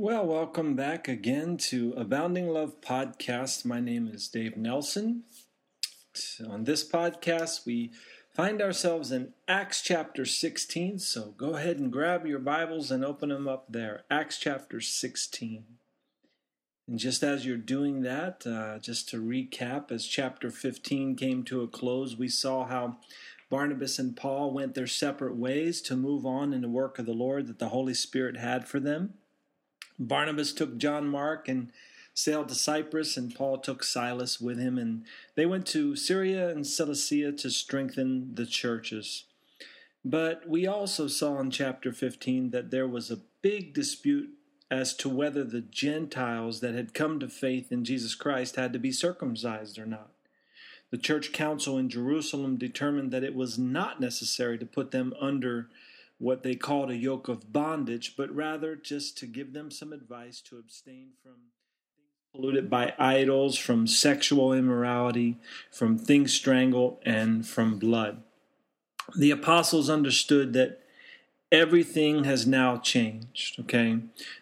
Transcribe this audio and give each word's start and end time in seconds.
Well, 0.00 0.26
welcome 0.26 0.76
back 0.76 1.08
again 1.08 1.56
to 1.56 1.92
Abounding 1.96 2.46
Love 2.46 2.80
Podcast. 2.80 3.64
My 3.64 3.80
name 3.80 4.06
is 4.06 4.28
Dave 4.28 4.56
Nelson. 4.56 5.24
On 6.48 6.62
this 6.62 6.88
podcast, 6.88 7.66
we 7.66 7.90
find 8.32 8.62
ourselves 8.62 9.10
in 9.10 9.32
Acts 9.48 9.82
chapter 9.82 10.24
16. 10.24 11.00
So 11.00 11.34
go 11.36 11.56
ahead 11.56 11.80
and 11.80 11.90
grab 11.90 12.24
your 12.26 12.38
Bibles 12.38 12.92
and 12.92 13.04
open 13.04 13.30
them 13.30 13.48
up 13.48 13.72
there. 13.72 14.04
Acts 14.08 14.38
chapter 14.38 14.80
16. 14.80 15.64
And 16.86 16.96
just 17.00 17.24
as 17.24 17.44
you're 17.44 17.56
doing 17.56 18.02
that, 18.02 18.46
uh, 18.46 18.78
just 18.78 19.08
to 19.08 19.20
recap, 19.20 19.90
as 19.90 20.06
chapter 20.06 20.52
15 20.52 21.16
came 21.16 21.42
to 21.42 21.62
a 21.62 21.66
close, 21.66 22.16
we 22.16 22.28
saw 22.28 22.66
how 22.66 22.98
Barnabas 23.50 23.98
and 23.98 24.16
Paul 24.16 24.52
went 24.52 24.74
their 24.76 24.86
separate 24.86 25.34
ways 25.34 25.82
to 25.82 25.96
move 25.96 26.24
on 26.24 26.52
in 26.52 26.60
the 26.60 26.68
work 26.68 27.00
of 27.00 27.06
the 27.06 27.12
Lord 27.12 27.48
that 27.48 27.58
the 27.58 27.70
Holy 27.70 27.94
Spirit 27.94 28.36
had 28.36 28.68
for 28.68 28.78
them. 28.78 29.14
Barnabas 29.98 30.52
took 30.52 30.78
John 30.78 31.08
Mark 31.08 31.48
and 31.48 31.72
sailed 32.14 32.48
to 32.48 32.54
Cyprus, 32.54 33.16
and 33.16 33.34
Paul 33.34 33.58
took 33.58 33.84
Silas 33.84 34.40
with 34.40 34.58
him, 34.58 34.78
and 34.78 35.04
they 35.34 35.46
went 35.46 35.66
to 35.68 35.96
Syria 35.96 36.48
and 36.48 36.66
Cilicia 36.66 37.32
to 37.32 37.50
strengthen 37.50 38.34
the 38.34 38.46
churches. 38.46 39.24
But 40.04 40.48
we 40.48 40.66
also 40.66 41.06
saw 41.06 41.38
in 41.40 41.50
chapter 41.50 41.92
15 41.92 42.50
that 42.50 42.70
there 42.70 42.88
was 42.88 43.10
a 43.10 43.20
big 43.42 43.72
dispute 43.72 44.30
as 44.70 44.94
to 44.94 45.08
whether 45.08 45.44
the 45.44 45.60
Gentiles 45.60 46.60
that 46.60 46.74
had 46.74 46.94
come 46.94 47.18
to 47.20 47.28
faith 47.28 47.72
in 47.72 47.84
Jesus 47.84 48.14
Christ 48.14 48.56
had 48.56 48.72
to 48.72 48.78
be 48.78 48.92
circumcised 48.92 49.78
or 49.78 49.86
not. 49.86 50.10
The 50.90 50.98
church 50.98 51.32
council 51.32 51.78
in 51.78 51.88
Jerusalem 51.88 52.56
determined 52.56 53.10
that 53.10 53.24
it 53.24 53.34
was 53.34 53.58
not 53.58 54.00
necessary 54.00 54.58
to 54.58 54.66
put 54.66 54.90
them 54.90 55.14
under 55.20 55.68
what 56.18 56.42
they 56.42 56.54
called 56.54 56.90
a 56.90 56.96
yoke 56.96 57.28
of 57.28 57.52
bondage, 57.52 58.14
but 58.16 58.34
rather 58.34 58.76
just 58.76 59.16
to 59.18 59.26
give 59.26 59.52
them 59.52 59.70
some 59.70 59.92
advice 59.92 60.40
to 60.42 60.58
abstain 60.58 61.10
from 61.22 61.36
polluted 62.34 62.68
by 62.68 62.92
idols, 62.98 63.56
from 63.56 63.86
sexual 63.86 64.52
immorality, 64.52 65.38
from 65.72 65.98
things 65.98 66.32
strangled, 66.32 66.98
and 67.04 67.46
from 67.46 67.78
blood. 67.78 68.22
The 69.16 69.30
apostles 69.30 69.88
understood 69.88 70.52
that 70.52 70.82
everything 71.50 72.24
has 72.24 72.46
now 72.46 72.76
changed, 72.76 73.58
okay? 73.60 73.98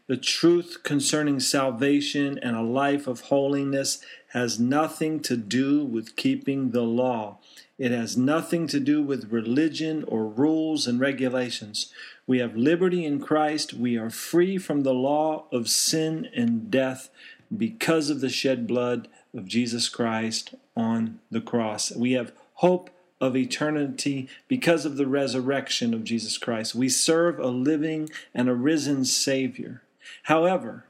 The 0.07 0.17
truth 0.17 0.79
concerning 0.83 1.41
salvation 1.41 2.39
and 2.39 2.57
a 2.57 2.63
life 2.63 3.07
of 3.07 3.23
holiness 3.23 4.03
has 4.29 4.59
nothing 4.59 5.21
to 5.21 5.37
do 5.37 5.85
with 5.85 6.17
keeping 6.17 6.71
the 6.71 6.83
law. 6.83 7.39
It 7.79 7.91
has 7.91 8.17
nothing 8.17 8.67
to 8.69 8.81
do 8.81 9.03
with 9.03 9.33
religion 9.33 10.05
or 10.09 10.27
rules 10.27 10.87
and 10.87 10.99
regulations. 10.99 11.93
We 12.27 12.39
have 12.39 12.57
liberty 12.57 13.05
in 13.05 13.21
Christ. 13.21 13.75
We 13.75 13.97
are 13.97 14.11
free 14.11 14.59
from 14.59 14.83
the 14.83 14.95
law 14.95 15.45
of 15.53 15.69
sin 15.69 16.29
and 16.35 16.71
death 16.71 17.11
because 17.55 18.11
of 18.11 18.21
the 18.21 18.29
shed 18.29 18.67
blood 18.67 19.09
of 19.33 19.47
Jesus 19.47 19.89
Christ 19.89 20.55
on 20.77 21.21
the 21.31 21.41
cross. 21.41 21.93
We 21.95 22.13
have 22.13 22.33
hope 22.55 22.91
of 23.21 23.37
eternity 23.37 24.29
because 24.49 24.85
of 24.85 24.97
the 24.97 25.07
resurrection 25.07 25.95
of 25.95 26.05
Jesus 26.05 26.39
Christ. 26.39 26.75
We 26.75 26.89
serve 26.89 27.39
a 27.39 27.49
living 27.49 28.11
and 28.35 28.49
a 28.49 28.55
risen 28.55 29.05
Savior. 29.05 29.83
However, 30.25 30.85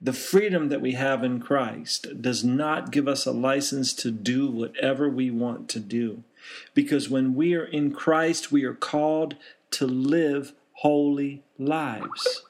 the 0.00 0.12
freedom 0.12 0.68
that 0.68 0.80
we 0.80 0.92
have 0.92 1.24
in 1.24 1.40
Christ 1.40 2.20
does 2.20 2.44
not 2.44 2.90
give 2.90 3.08
us 3.08 3.26
a 3.26 3.32
license 3.32 3.92
to 3.94 4.10
do 4.10 4.50
whatever 4.50 5.08
we 5.08 5.30
want 5.30 5.68
to 5.70 5.80
do. 5.80 6.24
Because 6.74 7.08
when 7.08 7.34
we 7.34 7.54
are 7.54 7.64
in 7.64 7.92
Christ, 7.92 8.52
we 8.52 8.64
are 8.64 8.74
called 8.74 9.36
to 9.72 9.86
live 9.86 10.52
holy 10.74 11.42
lives. 11.58 12.42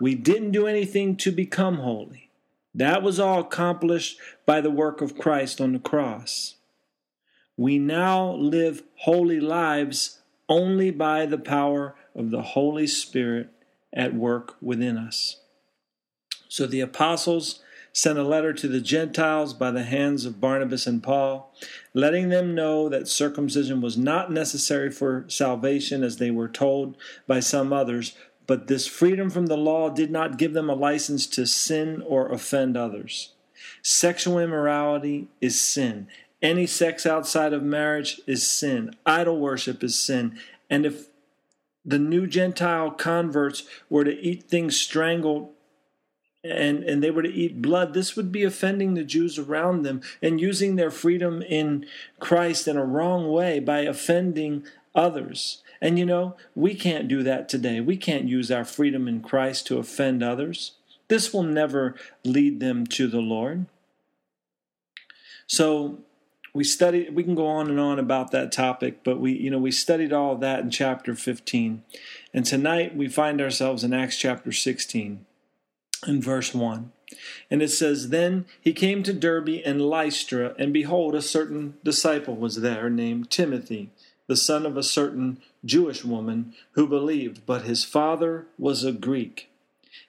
We 0.00 0.14
didn't 0.14 0.52
do 0.52 0.66
anything 0.66 1.16
to 1.16 1.32
become 1.32 1.78
holy. 1.78 2.30
That 2.74 3.02
was 3.02 3.18
all 3.18 3.40
accomplished 3.40 4.18
by 4.46 4.60
the 4.60 4.70
work 4.70 5.00
of 5.00 5.18
Christ 5.18 5.60
on 5.60 5.72
the 5.72 5.78
cross. 5.80 6.54
We 7.58 7.80
now 7.80 8.34
live 8.34 8.84
holy 8.98 9.40
lives 9.40 10.20
only 10.48 10.92
by 10.92 11.26
the 11.26 11.38
power 11.38 11.96
of 12.14 12.30
the 12.30 12.40
Holy 12.40 12.86
Spirit 12.86 13.50
at 13.92 14.14
work 14.14 14.54
within 14.62 14.96
us. 14.96 15.40
So 16.48 16.66
the 16.66 16.80
apostles 16.80 17.60
sent 17.92 18.16
a 18.16 18.22
letter 18.22 18.52
to 18.52 18.68
the 18.68 18.80
Gentiles 18.80 19.54
by 19.54 19.72
the 19.72 19.82
hands 19.82 20.24
of 20.24 20.40
Barnabas 20.40 20.86
and 20.86 21.02
Paul, 21.02 21.52
letting 21.94 22.28
them 22.28 22.54
know 22.54 22.88
that 22.88 23.08
circumcision 23.08 23.80
was 23.80 23.98
not 23.98 24.30
necessary 24.30 24.92
for 24.92 25.24
salvation 25.26 26.04
as 26.04 26.18
they 26.18 26.30
were 26.30 26.48
told 26.48 26.96
by 27.26 27.40
some 27.40 27.72
others, 27.72 28.16
but 28.46 28.68
this 28.68 28.86
freedom 28.86 29.30
from 29.30 29.46
the 29.46 29.56
law 29.56 29.90
did 29.90 30.12
not 30.12 30.38
give 30.38 30.52
them 30.52 30.70
a 30.70 30.74
license 30.74 31.26
to 31.26 31.44
sin 31.44 32.04
or 32.06 32.30
offend 32.30 32.76
others. 32.76 33.32
Sexual 33.82 34.38
immorality 34.38 35.26
is 35.40 35.60
sin. 35.60 36.06
Any 36.40 36.66
sex 36.66 37.04
outside 37.04 37.52
of 37.52 37.62
marriage 37.62 38.20
is 38.26 38.48
sin. 38.48 38.94
Idol 39.04 39.38
worship 39.38 39.82
is 39.82 39.98
sin. 39.98 40.38
And 40.70 40.86
if 40.86 41.08
the 41.84 41.98
new 41.98 42.26
Gentile 42.26 42.90
converts 42.90 43.64
were 43.88 44.04
to 44.04 44.20
eat 44.20 44.44
things 44.44 44.80
strangled 44.80 45.50
and, 46.44 46.84
and 46.84 47.02
they 47.02 47.10
were 47.10 47.22
to 47.22 47.32
eat 47.32 47.60
blood, 47.60 47.92
this 47.92 48.14
would 48.14 48.30
be 48.30 48.44
offending 48.44 48.94
the 48.94 49.04
Jews 49.04 49.38
around 49.38 49.82
them 49.82 50.00
and 50.22 50.40
using 50.40 50.76
their 50.76 50.90
freedom 50.90 51.42
in 51.42 51.86
Christ 52.20 52.68
in 52.68 52.76
a 52.76 52.84
wrong 52.84 53.30
way 53.30 53.58
by 53.58 53.80
offending 53.80 54.64
others. 54.94 55.62
And 55.80 55.98
you 55.98 56.06
know, 56.06 56.36
we 56.54 56.74
can't 56.74 57.08
do 57.08 57.22
that 57.24 57.48
today. 57.48 57.80
We 57.80 57.96
can't 57.96 58.28
use 58.28 58.50
our 58.50 58.64
freedom 58.64 59.08
in 59.08 59.20
Christ 59.22 59.66
to 59.68 59.78
offend 59.78 60.22
others. 60.22 60.72
This 61.08 61.32
will 61.32 61.42
never 61.42 61.94
lead 62.24 62.60
them 62.60 62.86
to 62.88 63.08
the 63.08 63.20
Lord. 63.20 63.66
So 65.46 66.00
we 66.58 66.64
studied 66.64 67.14
we 67.14 67.22
can 67.22 67.36
go 67.36 67.46
on 67.46 67.70
and 67.70 67.78
on 67.78 68.00
about 68.00 68.32
that 68.32 68.50
topic, 68.50 69.04
but 69.04 69.20
we 69.20 69.32
you 69.32 69.48
know 69.48 69.60
we 69.60 69.70
studied 69.70 70.12
all 70.12 70.32
of 70.32 70.40
that 70.40 70.58
in 70.58 70.70
chapter 70.70 71.14
15. 71.14 71.84
And 72.34 72.44
tonight 72.44 72.96
we 72.96 73.06
find 73.06 73.40
ourselves 73.40 73.84
in 73.84 73.94
Acts 73.94 74.18
chapter 74.18 74.50
16 74.50 75.24
in 76.08 76.20
verse 76.20 76.52
1. 76.52 76.90
And 77.48 77.62
it 77.62 77.68
says, 77.68 78.08
Then 78.08 78.44
he 78.60 78.72
came 78.72 79.04
to 79.04 79.12
Derbe 79.12 79.62
and 79.64 79.80
Lystra, 79.80 80.56
and 80.58 80.72
behold, 80.72 81.14
a 81.14 81.22
certain 81.22 81.74
disciple 81.84 82.34
was 82.34 82.60
there 82.60 82.90
named 82.90 83.30
Timothy, 83.30 83.90
the 84.26 84.36
son 84.36 84.66
of 84.66 84.76
a 84.76 84.82
certain 84.82 85.40
Jewish 85.64 86.04
woman 86.04 86.54
who 86.72 86.88
believed, 86.88 87.46
but 87.46 87.62
his 87.62 87.84
father 87.84 88.46
was 88.58 88.82
a 88.82 88.90
Greek. 88.90 89.48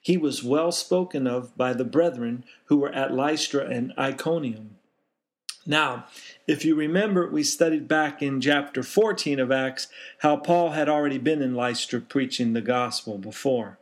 He 0.01 0.17
was 0.17 0.43
well 0.43 0.71
spoken 0.71 1.27
of 1.27 1.55
by 1.55 1.73
the 1.73 1.85
brethren 1.85 2.43
who 2.65 2.77
were 2.77 2.91
at 2.91 3.13
Lystra 3.13 3.65
and 3.67 3.93
Iconium. 3.99 4.77
Now, 5.69 6.05
if 6.49 6.65
you 6.65 6.73
remember, 6.73 7.29
we 7.29 7.43
studied 7.43 7.87
back 7.87 8.23
in 8.23 8.41
chapter 8.41 8.81
14 8.81 9.39
of 9.39 9.51
Acts 9.51 9.87
how 10.19 10.35
Paul 10.35 10.71
had 10.71 10.89
already 10.89 11.19
been 11.19 11.43
in 11.43 11.53
Lystra 11.53 12.01
preaching 12.01 12.53
the 12.53 12.61
gospel 12.61 13.19
before. 13.19 13.77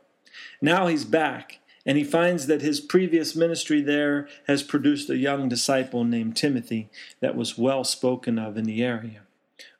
Now 0.60 0.86
he's 0.86 1.06
back 1.06 1.60
and 1.86 1.96
he 1.96 2.04
finds 2.04 2.46
that 2.46 2.60
his 2.60 2.80
previous 2.80 3.34
ministry 3.34 3.80
there 3.80 4.28
has 4.46 4.62
produced 4.62 5.08
a 5.08 5.16
young 5.16 5.48
disciple 5.48 6.04
named 6.04 6.36
Timothy 6.36 6.90
that 7.20 7.34
was 7.34 7.56
well 7.56 7.84
spoken 7.84 8.38
of 8.38 8.58
in 8.58 8.64
the 8.64 8.84
area. 8.84 9.22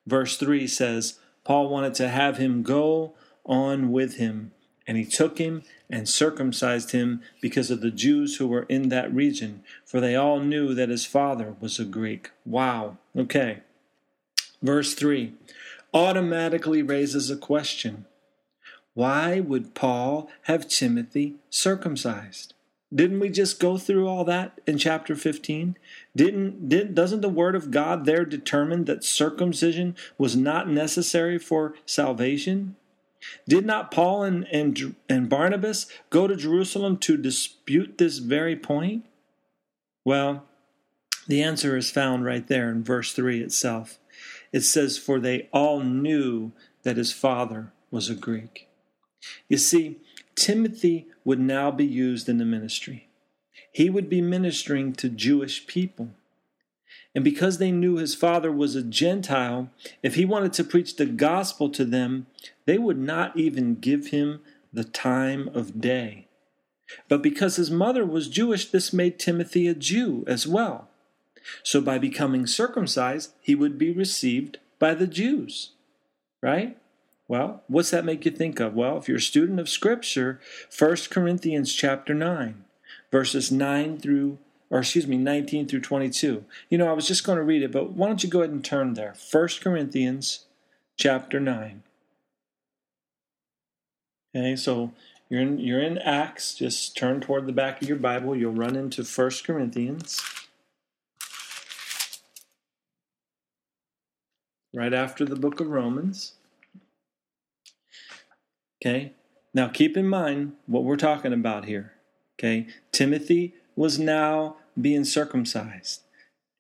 Verse 0.06 0.38
3 0.38 0.66
says, 0.66 1.18
Paul 1.44 1.68
wanted 1.68 1.92
to 1.96 2.08
have 2.08 2.38
him 2.38 2.62
go 2.62 3.12
on 3.44 3.92
with 3.92 4.16
him, 4.16 4.52
and 4.86 4.96
he 4.96 5.04
took 5.04 5.36
him 5.36 5.62
and 5.90 6.08
circumcised 6.08 6.92
him 6.92 7.22
because 7.40 7.70
of 7.70 7.80
the 7.80 7.90
Jews 7.90 8.36
who 8.36 8.46
were 8.46 8.64
in 8.64 8.88
that 8.90 9.12
region, 9.14 9.62
for 9.84 10.00
they 10.00 10.14
all 10.14 10.40
knew 10.40 10.74
that 10.74 10.90
his 10.90 11.06
father 11.06 11.54
was 11.60 11.78
a 11.78 11.84
Greek. 11.84 12.30
Wow. 12.44 12.98
Okay. 13.16 13.60
Verse 14.62 14.94
3 14.94 15.34
automatically 15.94 16.82
raises 16.82 17.30
a 17.30 17.36
question 17.36 18.04
why 18.94 19.38
would 19.38 19.76
Paul 19.76 20.28
have 20.42 20.68
Timothy 20.68 21.36
circumcised? 21.50 22.52
Didn't 22.92 23.20
we 23.20 23.28
just 23.28 23.60
go 23.60 23.78
through 23.78 24.08
all 24.08 24.24
that 24.24 24.60
in 24.66 24.76
chapter 24.76 25.14
15? 25.14 25.76
Didn't 26.16 26.68
didn't 26.68 26.94
doesn't 26.94 27.20
the 27.20 27.28
word 27.28 27.54
of 27.54 27.70
God 27.70 28.06
there 28.06 28.24
determine 28.24 28.86
that 28.86 29.04
circumcision 29.04 29.94
was 30.16 30.34
not 30.34 30.68
necessary 30.68 31.38
for 31.38 31.74
salvation? 31.86 32.74
Did 33.48 33.66
not 33.66 33.90
Paul 33.90 34.22
and, 34.22 34.46
and, 34.52 34.94
and 35.08 35.28
Barnabas 35.28 35.86
go 36.10 36.26
to 36.26 36.36
Jerusalem 36.36 36.98
to 36.98 37.16
dispute 37.16 37.98
this 37.98 38.18
very 38.18 38.56
point? 38.56 39.04
Well, 40.04 40.44
the 41.26 41.42
answer 41.42 41.76
is 41.76 41.90
found 41.90 42.24
right 42.24 42.46
there 42.46 42.70
in 42.70 42.82
verse 42.82 43.12
3 43.12 43.42
itself. 43.42 43.98
It 44.52 44.62
says, 44.62 44.96
For 44.96 45.20
they 45.20 45.48
all 45.52 45.80
knew 45.80 46.52
that 46.82 46.96
his 46.96 47.12
father 47.12 47.72
was 47.90 48.08
a 48.08 48.14
Greek. 48.14 48.68
You 49.48 49.58
see, 49.58 49.98
Timothy 50.34 51.08
would 51.24 51.40
now 51.40 51.70
be 51.70 51.84
used 51.84 52.28
in 52.28 52.38
the 52.38 52.44
ministry. 52.44 53.08
He 53.72 53.90
would 53.90 54.08
be 54.08 54.22
ministering 54.22 54.92
to 54.94 55.08
Jewish 55.08 55.66
people. 55.66 56.10
And 57.14 57.24
because 57.24 57.58
they 57.58 57.72
knew 57.72 57.96
his 57.96 58.14
father 58.14 58.52
was 58.52 58.74
a 58.74 58.82
Gentile, 58.82 59.70
if 60.02 60.14
he 60.14 60.24
wanted 60.24 60.52
to 60.54 60.64
preach 60.64 60.96
the 60.96 61.06
gospel 61.06 61.68
to 61.70 61.84
them, 61.84 62.26
they 62.66 62.78
would 62.78 62.98
not 62.98 63.36
even 63.36 63.76
give 63.76 64.08
him 64.08 64.40
the 64.72 64.84
time 64.84 65.48
of 65.54 65.80
day. 65.80 66.26
But 67.08 67.22
because 67.22 67.56
his 67.56 67.70
mother 67.70 68.04
was 68.04 68.28
Jewish, 68.28 68.70
this 68.70 68.92
made 68.92 69.18
Timothy 69.18 69.66
a 69.66 69.74
Jew 69.74 70.24
as 70.26 70.46
well. 70.46 70.88
So 71.62 71.80
by 71.80 71.98
becoming 71.98 72.46
circumcised, 72.46 73.32
he 73.40 73.54
would 73.54 73.78
be 73.78 73.90
received 73.90 74.58
by 74.78 74.94
the 74.94 75.06
Jews. 75.06 75.72
Right? 76.42 76.76
Well, 77.26 77.62
what's 77.68 77.90
that 77.90 78.04
make 78.04 78.24
you 78.24 78.30
think 78.30 78.58
of? 78.60 78.74
Well, 78.74 78.96
if 78.96 79.08
you're 79.08 79.18
a 79.18 79.20
student 79.20 79.60
of 79.60 79.68
Scripture, 79.68 80.40
1 80.76 80.96
Corinthians 81.10 81.74
chapter 81.74 82.14
9, 82.14 82.64
verses 83.10 83.52
9 83.52 83.98
through, 83.98 84.38
or 84.70 84.80
excuse 84.80 85.06
me, 85.06 85.16
19 85.16 85.66
through 85.66 85.80
22. 85.80 86.44
You 86.68 86.78
know, 86.78 86.88
I 86.88 86.92
was 86.92 87.06
just 87.06 87.24
going 87.24 87.38
to 87.38 87.44
read 87.44 87.62
it, 87.62 87.72
but 87.72 87.92
why 87.92 88.06
don't 88.06 88.22
you 88.22 88.28
go 88.28 88.40
ahead 88.40 88.50
and 88.50 88.64
turn 88.64 88.94
there? 88.94 89.14
1 89.30 89.48
Corinthians 89.62 90.44
chapter 90.96 91.40
9. 91.40 91.82
Okay, 94.36 94.56
so 94.56 94.92
you're 95.28 95.40
in, 95.40 95.58
you're 95.58 95.80
in 95.80 95.98
Acts. 95.98 96.54
Just 96.54 96.96
turn 96.96 97.20
toward 97.20 97.46
the 97.46 97.52
back 97.52 97.80
of 97.80 97.88
your 97.88 97.96
Bible. 97.96 98.36
You'll 98.36 98.52
run 98.52 98.76
into 98.76 99.02
1 99.02 99.30
Corinthians. 99.44 100.22
Right 104.74 104.92
after 104.92 105.24
the 105.24 105.36
book 105.36 105.60
of 105.60 105.68
Romans. 105.68 106.34
Okay, 108.80 109.12
now 109.54 109.66
keep 109.66 109.96
in 109.96 110.06
mind 110.06 110.52
what 110.66 110.84
we're 110.84 110.96
talking 110.96 111.32
about 111.32 111.64
here. 111.64 111.94
Okay, 112.38 112.68
Timothy 112.92 113.54
was 113.74 113.98
now 113.98 114.56
being 114.80 115.04
circumcised. 115.04 116.02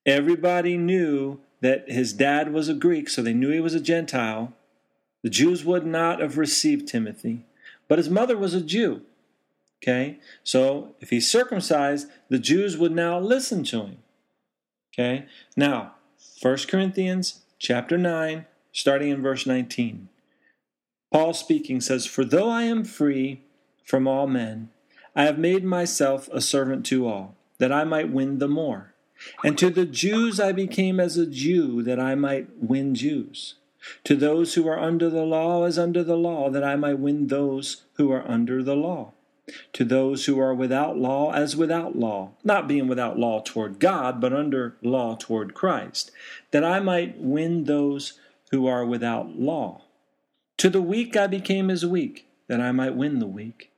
Everybody 0.06 0.76
knew 0.76 1.40
that 1.60 1.90
his 1.90 2.12
dad 2.12 2.52
was 2.52 2.68
a 2.68 2.74
Greek, 2.74 3.08
so 3.08 3.22
they 3.22 3.34
knew 3.34 3.50
he 3.50 3.60
was 3.60 3.74
a 3.74 3.80
Gentile. 3.80 4.52
The 5.22 5.30
Jews 5.30 5.64
would 5.64 5.84
not 5.84 6.20
have 6.20 6.38
received 6.38 6.88
Timothy. 6.88 7.44
But 7.88 7.98
his 7.98 8.10
mother 8.10 8.36
was 8.36 8.54
a 8.54 8.60
Jew. 8.60 9.02
Okay? 9.82 10.18
So 10.44 10.94
if 11.00 11.10
he's 11.10 11.30
circumcised, 11.30 12.08
the 12.28 12.38
Jews 12.38 12.76
would 12.76 12.92
now 12.92 13.18
listen 13.18 13.64
to 13.64 13.82
him. 13.82 13.98
Okay? 14.92 15.26
Now, 15.56 15.94
1 16.40 16.56
Corinthians 16.68 17.40
chapter 17.58 17.96
9, 17.98 18.46
starting 18.72 19.10
in 19.10 19.22
verse 19.22 19.46
19. 19.46 20.08
Paul 21.12 21.32
speaking 21.32 21.80
says, 21.80 22.06
For 22.06 22.24
though 22.24 22.50
I 22.50 22.64
am 22.64 22.84
free 22.84 23.42
from 23.84 24.06
all 24.06 24.26
men, 24.26 24.70
I 25.16 25.24
have 25.24 25.38
made 25.38 25.64
myself 25.64 26.28
a 26.32 26.40
servant 26.40 26.84
to 26.86 27.08
all, 27.08 27.34
that 27.58 27.72
I 27.72 27.84
might 27.84 28.10
win 28.10 28.38
the 28.38 28.48
more. 28.48 28.94
And 29.44 29.58
to 29.58 29.70
the 29.70 29.84
Jews 29.86 30.38
I 30.38 30.52
became 30.52 31.00
as 31.00 31.16
a 31.16 31.26
Jew, 31.26 31.82
that 31.82 31.98
I 31.98 32.14
might 32.14 32.48
win 32.62 32.94
Jews. 32.94 33.54
To 34.04 34.16
those 34.16 34.54
who 34.54 34.66
are 34.68 34.78
under 34.78 35.10
the 35.10 35.24
law 35.24 35.64
as 35.64 35.78
under 35.78 36.02
the 36.02 36.16
law, 36.16 36.50
that 36.50 36.64
I 36.64 36.76
might 36.76 36.98
win 36.98 37.28
those 37.28 37.84
who 37.94 38.10
are 38.12 38.26
under 38.28 38.62
the 38.62 38.76
law. 38.76 39.12
To 39.72 39.84
those 39.84 40.26
who 40.26 40.38
are 40.38 40.54
without 40.54 40.98
law 40.98 41.32
as 41.32 41.56
without 41.56 41.96
law, 41.96 42.32
not 42.44 42.68
being 42.68 42.86
without 42.86 43.18
law 43.18 43.40
toward 43.40 43.78
God, 43.78 44.20
but 44.20 44.32
under 44.32 44.76
law 44.82 45.16
toward 45.16 45.54
Christ, 45.54 46.10
that 46.50 46.64
I 46.64 46.80
might 46.80 47.18
win 47.18 47.64
those 47.64 48.20
who 48.50 48.66
are 48.66 48.84
without 48.84 49.38
law. 49.38 49.82
To 50.58 50.68
the 50.68 50.82
weak 50.82 51.16
I 51.16 51.26
became 51.26 51.70
as 51.70 51.86
weak, 51.86 52.26
that 52.48 52.60
I 52.60 52.72
might 52.72 52.94
win 52.94 53.20
the 53.20 53.26
weak. 53.26 53.70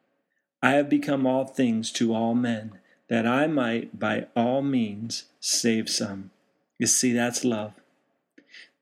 I 0.62 0.72
have 0.72 0.88
become 0.88 1.26
all 1.26 1.46
things 1.46 1.92
to 1.92 2.14
all 2.14 2.34
men, 2.34 2.79
that 3.10 3.26
I 3.26 3.46
might 3.46 3.98
by 3.98 4.28
all 4.34 4.62
means 4.62 5.24
save 5.40 5.90
some. 5.90 6.30
You 6.78 6.86
see, 6.86 7.12
that's 7.12 7.44
love. 7.44 7.74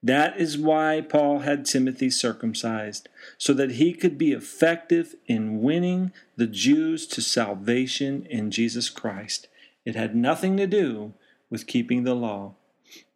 That 0.01 0.39
is 0.39 0.57
why 0.57 1.01
Paul 1.01 1.41
had 1.41 1.65
Timothy 1.65 2.11
circumcised, 2.11 3.09
so 3.37 3.53
that 3.55 3.73
he 3.73 3.93
could 3.93 4.17
be 4.17 4.31
effective 4.31 5.17
in 5.27 5.61
winning 5.61 6.13
the 6.37 6.47
Jews 6.47 7.05
to 7.09 7.21
salvation 7.21 8.25
in 8.31 8.53
Jesus 8.53 8.91
Christ. 8.91 9.49
It 9.85 9.97
had 9.97 10.15
nothing 10.15 10.57
to 10.59 10.69
do 10.69 11.15
with 11.51 11.67
keeping 11.67 12.05
the 12.05 12.15
law. 12.15 12.55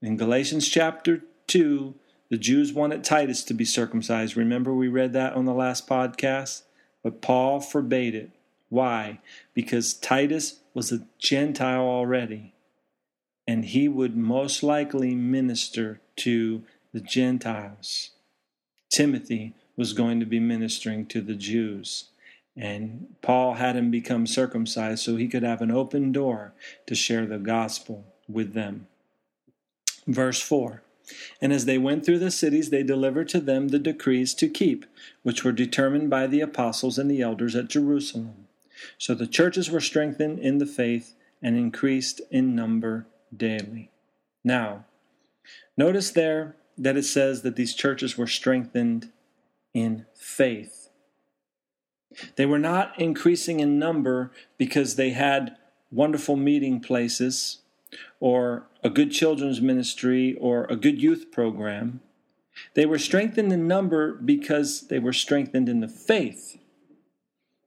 In 0.01 0.17
Galatians 0.17 0.69
chapter 0.69 1.23
2, 1.47 1.95
the 2.31 2.39
Jews 2.39 2.73
wanted 2.73 3.05
Titus 3.05 3.45
to 3.45 3.55
be 3.55 3.65
circumcised. 3.65 4.37
Remember, 4.37 4.75
we 4.75 4.89
read 4.89 5.13
that 5.13 5.35
on 5.35 5.45
the 5.45 5.55
last 5.55 5.87
podcast? 5.87 6.63
But 7.05 7.21
Paul 7.21 7.61
forbade 7.61 8.15
it. 8.15 8.31
Why? 8.73 9.21
Because 9.53 9.93
Titus 9.93 10.61
was 10.73 10.91
a 10.91 11.07
Gentile 11.19 11.83
already, 11.83 12.55
and 13.47 13.67
he 13.67 13.87
would 13.87 14.17
most 14.17 14.63
likely 14.63 15.15
minister 15.15 16.01
to 16.17 16.63
the 16.95 17.03
Gentiles. 17.03 18.13
Timothy 18.91 19.53
was 19.77 19.93
going 19.93 20.21
to 20.21 20.27
be 20.27 20.41
ministering 20.41 21.05
to 21.09 21.21
the 21.21 21.35
Jews. 21.35 22.09
And 22.57 23.15
Paul 23.21 23.55
had 23.55 23.77
him 23.77 23.91
become 23.91 24.27
circumcised 24.27 25.05
so 25.05 25.17
he 25.17 25.29
could 25.29 25.43
have 25.43 25.61
an 25.61 25.71
open 25.71 26.11
door 26.11 26.55
to 26.87 26.95
share 26.95 27.27
the 27.27 27.37
gospel 27.37 28.07
with 28.27 28.55
them. 28.55 28.87
Verse 30.07 30.41
4 30.41 30.83
And 31.43 31.53
as 31.53 31.67
they 31.67 31.77
went 31.77 32.07
through 32.07 32.21
the 32.21 32.31
cities, 32.31 32.71
they 32.71 32.83
delivered 32.83 33.29
to 33.31 33.41
them 33.41 33.69
the 33.69 33.79
decrees 33.79 34.33
to 34.37 34.49
keep, 34.49 34.87
which 35.23 35.45
were 35.45 35.53
determined 35.53 36.09
by 36.09 36.27
the 36.27 36.41
apostles 36.41 36.97
and 36.97 37.11
the 37.11 37.21
elders 37.21 37.55
at 37.55 37.69
Jerusalem. 37.69 38.42
So 38.99 39.15
the 39.15 39.27
churches 39.27 39.71
were 39.71 39.81
strengthened 39.81 40.39
in 40.39 40.59
the 40.59 40.67
faith 40.67 41.15
and 41.43 41.57
increased 41.57 42.21
in 42.31 42.55
number 42.55 43.07
daily. 43.37 43.91
Now, 44.45 44.85
notice 45.77 46.11
there 46.11 46.57
that 46.79 46.97
it 46.97 47.05
says 47.05 47.43
that 47.43 47.57
these 47.57 47.75
churches 47.75 48.17
were 48.17 48.27
strengthened 48.27 49.11
in 49.75 50.07
faith. 50.15 50.89
They 52.37 52.47
were 52.47 52.59
not 52.59 52.99
increasing 53.01 53.61
in 53.61 53.79
number 53.79 54.33
because 54.59 54.97
they 54.97 55.11
had 55.11 55.57
wonderful 55.91 56.37
meeting 56.37 56.81
places 56.81 57.59
or 58.21 58.67
a 58.83 58.91
good 58.91 59.11
children's 59.11 59.61
ministry 59.61 60.37
or 60.41 60.65
a 60.65 60.77
good 60.77 61.01
youth 61.01 61.31
program. 61.31 62.01
They 62.75 62.87
were 62.87 62.99
strengthened 62.99 63.53
in 63.53 63.67
number 63.67 64.15
because 64.15 64.89
they 64.89 64.99
were 64.99 65.13
strengthened 65.13 65.69
in 65.69 65.81
the 65.81 65.89
faith. 65.89 66.59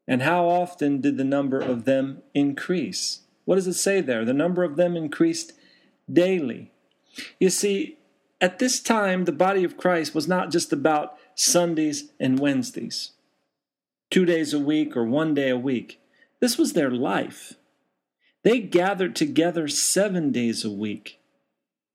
And 0.07 0.21
how 0.21 0.47
often 0.47 1.01
did 1.01 1.17
the 1.17 1.23
number 1.23 1.59
of 1.59 1.85
them 1.85 2.21
increase? 2.33 3.21
What 3.45 3.55
does 3.55 3.67
it 3.67 3.73
say 3.73 4.01
there? 4.01 4.25
The 4.25 4.33
number 4.33 4.63
of 4.63 4.75
them 4.75 4.95
increased 4.95 5.53
daily. 6.11 6.71
You 7.39 7.49
see, 7.49 7.97
at 8.41 8.59
this 8.59 8.79
time, 8.79 9.25
the 9.25 9.31
body 9.31 9.63
of 9.63 9.77
Christ 9.77 10.13
was 10.13 10.27
not 10.27 10.51
just 10.51 10.73
about 10.73 11.17
Sundays 11.35 12.11
and 12.19 12.39
Wednesdays, 12.39 13.11
two 14.11 14.25
days 14.25 14.53
a 14.53 14.59
week 14.59 14.95
or 14.95 15.05
one 15.05 15.33
day 15.33 15.49
a 15.49 15.57
week. 15.57 15.99
This 16.39 16.57
was 16.57 16.73
their 16.73 16.91
life. 16.91 17.53
They 18.43 18.59
gathered 18.59 19.15
together 19.15 19.67
seven 19.67 20.31
days 20.31 20.63
a 20.63 20.69
week. 20.69 21.19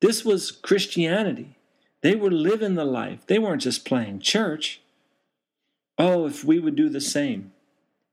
This 0.00 0.24
was 0.24 0.50
Christianity. 0.50 1.56
They 2.02 2.16
were 2.16 2.30
living 2.30 2.74
the 2.74 2.84
life. 2.84 3.26
They 3.26 3.38
weren't 3.38 3.62
just 3.62 3.84
playing 3.84 4.20
church. 4.20 4.80
Oh, 5.98 6.26
if 6.26 6.44
we 6.44 6.58
would 6.58 6.74
do 6.74 6.88
the 6.88 7.00
same. 7.00 7.52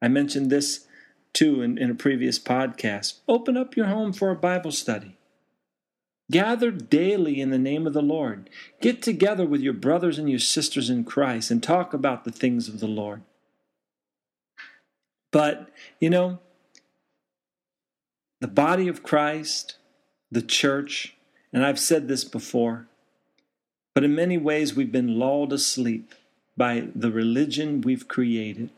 I 0.02 0.08
mentioned 0.08 0.50
this 0.50 0.86
too 1.34 1.62
in, 1.62 1.78
in 1.78 1.92
a 1.92 1.96
previous 1.96 2.40
podcast. 2.40 3.20
Open 3.28 3.58
up 3.58 3.76
your 3.76 3.88
home 3.88 4.14
for 4.14 4.32
a 4.32 4.36
Bible 4.36 4.72
study. 4.72 5.18
Gather 6.30 6.72
daily 6.72 7.40
in 7.40 7.52
the 7.52 7.58
name 7.58 7.88
of 7.88 7.94
the 7.94 8.02
Lord. 8.02 8.50
Get 8.82 9.02
together 9.02 9.46
with 9.46 9.62
your 9.62 9.74
brothers 9.74 10.20
and 10.20 10.30
your 10.30 10.40
sisters 10.40 10.90
in 10.90 11.06
Christ 11.06 11.52
and 11.52 11.64
talk 11.64 11.94
about 11.94 12.26
the 12.26 12.32
things 12.32 12.68
of 12.68 12.80
the 12.80 12.88
Lord. 12.88 13.22
But, 15.32 15.70
you 16.00 16.10
know, 16.10 16.40
the 18.42 18.48
body 18.48 18.88
of 18.88 19.04
Christ, 19.04 19.78
the 20.30 20.42
church, 20.42 21.16
and 21.54 21.66
I've 21.66 21.80
said 21.80 22.08
this 22.08 22.24
before, 22.24 22.88
but 23.96 24.04
in 24.04 24.14
many 24.14 24.38
ways 24.38 24.76
we've 24.76 24.92
been 24.92 25.18
lulled 25.18 25.54
asleep 25.54 26.14
by 26.56 26.88
the 26.94 27.12
religion 27.12 27.82
we've 27.82 28.08
created. 28.08 28.70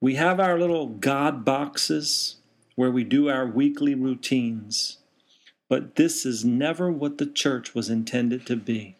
We 0.00 0.14
have 0.14 0.40
our 0.40 0.58
little 0.58 0.86
God 0.86 1.44
boxes 1.44 2.36
where 2.74 2.90
we 2.90 3.04
do 3.04 3.28
our 3.28 3.46
weekly 3.46 3.94
routines. 3.94 4.98
But 5.68 5.96
this 5.96 6.24
is 6.24 6.44
never 6.44 6.90
what 6.90 7.18
the 7.18 7.26
church 7.26 7.74
was 7.74 7.90
intended 7.90 8.46
to 8.46 8.56
be. 8.56 8.96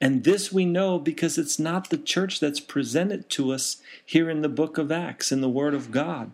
And 0.00 0.24
this 0.24 0.52
we 0.52 0.64
know 0.64 0.98
because 0.98 1.38
it's 1.38 1.58
not 1.58 1.88
the 1.88 1.96
church 1.96 2.40
that's 2.40 2.60
presented 2.60 3.30
to 3.30 3.52
us 3.52 3.78
here 4.04 4.28
in 4.28 4.42
the 4.42 4.48
book 4.48 4.76
of 4.76 4.90
Acts, 4.90 5.32
in 5.32 5.40
the 5.40 5.48
Word 5.48 5.72
of 5.72 5.90
God. 5.90 6.32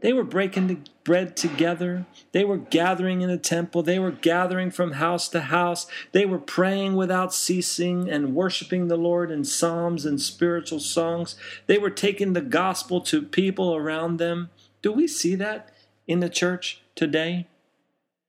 They 0.00 0.12
were 0.12 0.24
breaking 0.24 0.66
the 0.66 0.78
bread 1.04 1.36
together. 1.36 2.06
They 2.32 2.44
were 2.44 2.56
gathering 2.56 3.22
in 3.22 3.28
the 3.28 3.38
temple. 3.38 3.82
They 3.82 3.98
were 3.98 4.10
gathering 4.10 4.70
from 4.70 4.92
house 4.92 5.28
to 5.30 5.40
house. 5.40 5.86
They 6.12 6.26
were 6.26 6.38
praying 6.38 6.96
without 6.96 7.32
ceasing 7.32 8.08
and 8.08 8.34
worshiping 8.34 8.88
the 8.88 8.96
Lord 8.96 9.30
in 9.30 9.44
psalms 9.44 10.04
and 10.04 10.20
spiritual 10.20 10.80
songs. 10.80 11.36
They 11.66 11.78
were 11.78 11.90
taking 11.90 12.32
the 12.32 12.40
gospel 12.40 13.00
to 13.02 13.22
people 13.22 13.74
around 13.74 14.18
them. 14.18 14.50
Do 14.82 14.92
we 14.92 15.06
see 15.06 15.34
that 15.36 15.72
in 16.06 16.20
the 16.20 16.28
church 16.28 16.82
today? 16.94 17.46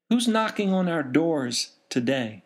Who's 0.09 0.27
knocking 0.27 0.73
on 0.73 0.87
our 0.87 1.03
doors 1.03 1.73
today? 1.89 2.43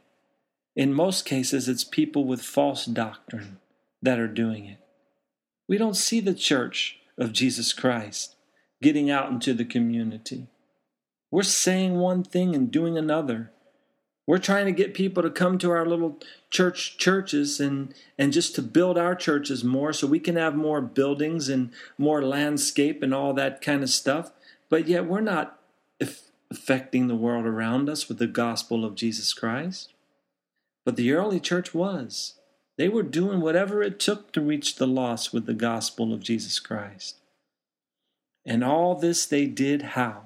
In 0.76 0.94
most 0.94 1.26
cases, 1.26 1.68
it's 1.68 1.84
people 1.84 2.26
with 2.26 2.42
false 2.42 2.86
doctrine 2.86 3.60
that 4.02 4.20
are 4.20 4.28
doing 4.28 4.66
it. 4.66 4.80
We 5.68 5.78
don't 5.78 5.96
see 5.96 6.22
the 6.22 6.34
church 6.34 6.98
of 7.18 7.34
Jesus 7.34 7.74
Christ. 7.74 8.36
Getting 8.82 9.10
out 9.10 9.30
into 9.30 9.54
the 9.54 9.66
community. 9.66 10.48
We're 11.30 11.44
saying 11.44 11.96
one 11.96 12.24
thing 12.24 12.56
and 12.56 12.72
doing 12.72 12.98
another. 12.98 13.52
We're 14.28 14.38
trying 14.38 14.66
to 14.66 14.72
get 14.72 14.94
people 14.94 15.24
to 15.24 15.30
come 15.30 15.58
to 15.58 15.72
our 15.72 15.86
little 15.86 16.20
church 16.50 16.98
churches 16.98 17.60
and 17.60 17.94
and 18.18 18.32
just 18.32 18.56
to 18.56 18.62
build 18.62 18.98
our 18.98 19.16
churches 19.16 19.64
more 19.64 19.94
so 19.94 20.08
we 20.08 20.20
can 20.20 20.36
have 20.36 20.56
more 20.56 20.82
buildings 20.82 21.50
and 21.50 21.72
more 21.98 22.22
landscape 22.22 23.02
and 23.02 23.14
all 23.14 23.34
that 23.34 23.62
kind 23.62 23.84
of 23.84 23.90
stuff. 23.90 24.32
But 24.70 24.88
yet 24.88 25.06
we're 25.06 25.22
not 25.22 25.60
affecting 26.52 27.08
the 27.08 27.16
world 27.16 27.46
around 27.46 27.90
us 27.90 28.08
with 28.08 28.20
the 28.20 28.28
gospel 28.28 28.84
of 28.86 28.96
Jesus 28.96 29.34
Christ. 29.34 29.94
But 30.86 30.98
the 30.98 31.12
early 31.14 31.40
church 31.40 31.74
was. 31.74 32.36
They 32.78 32.90
were 32.90 33.04
doing 33.04 33.40
whatever 33.42 33.82
it 33.82 34.00
took 34.00 34.34
to 34.34 34.42
reach 34.42 34.76
the 34.76 34.88
lost 34.88 35.34
with 35.34 35.46
the 35.46 35.54
gospel 35.54 36.14
of 36.14 36.24
Jesus 36.24 36.60
Christ. 36.60 37.21
And 38.46 38.64
all 38.64 38.96
this 38.96 39.26
they 39.26 39.46
did 39.46 39.82
how? 39.82 40.24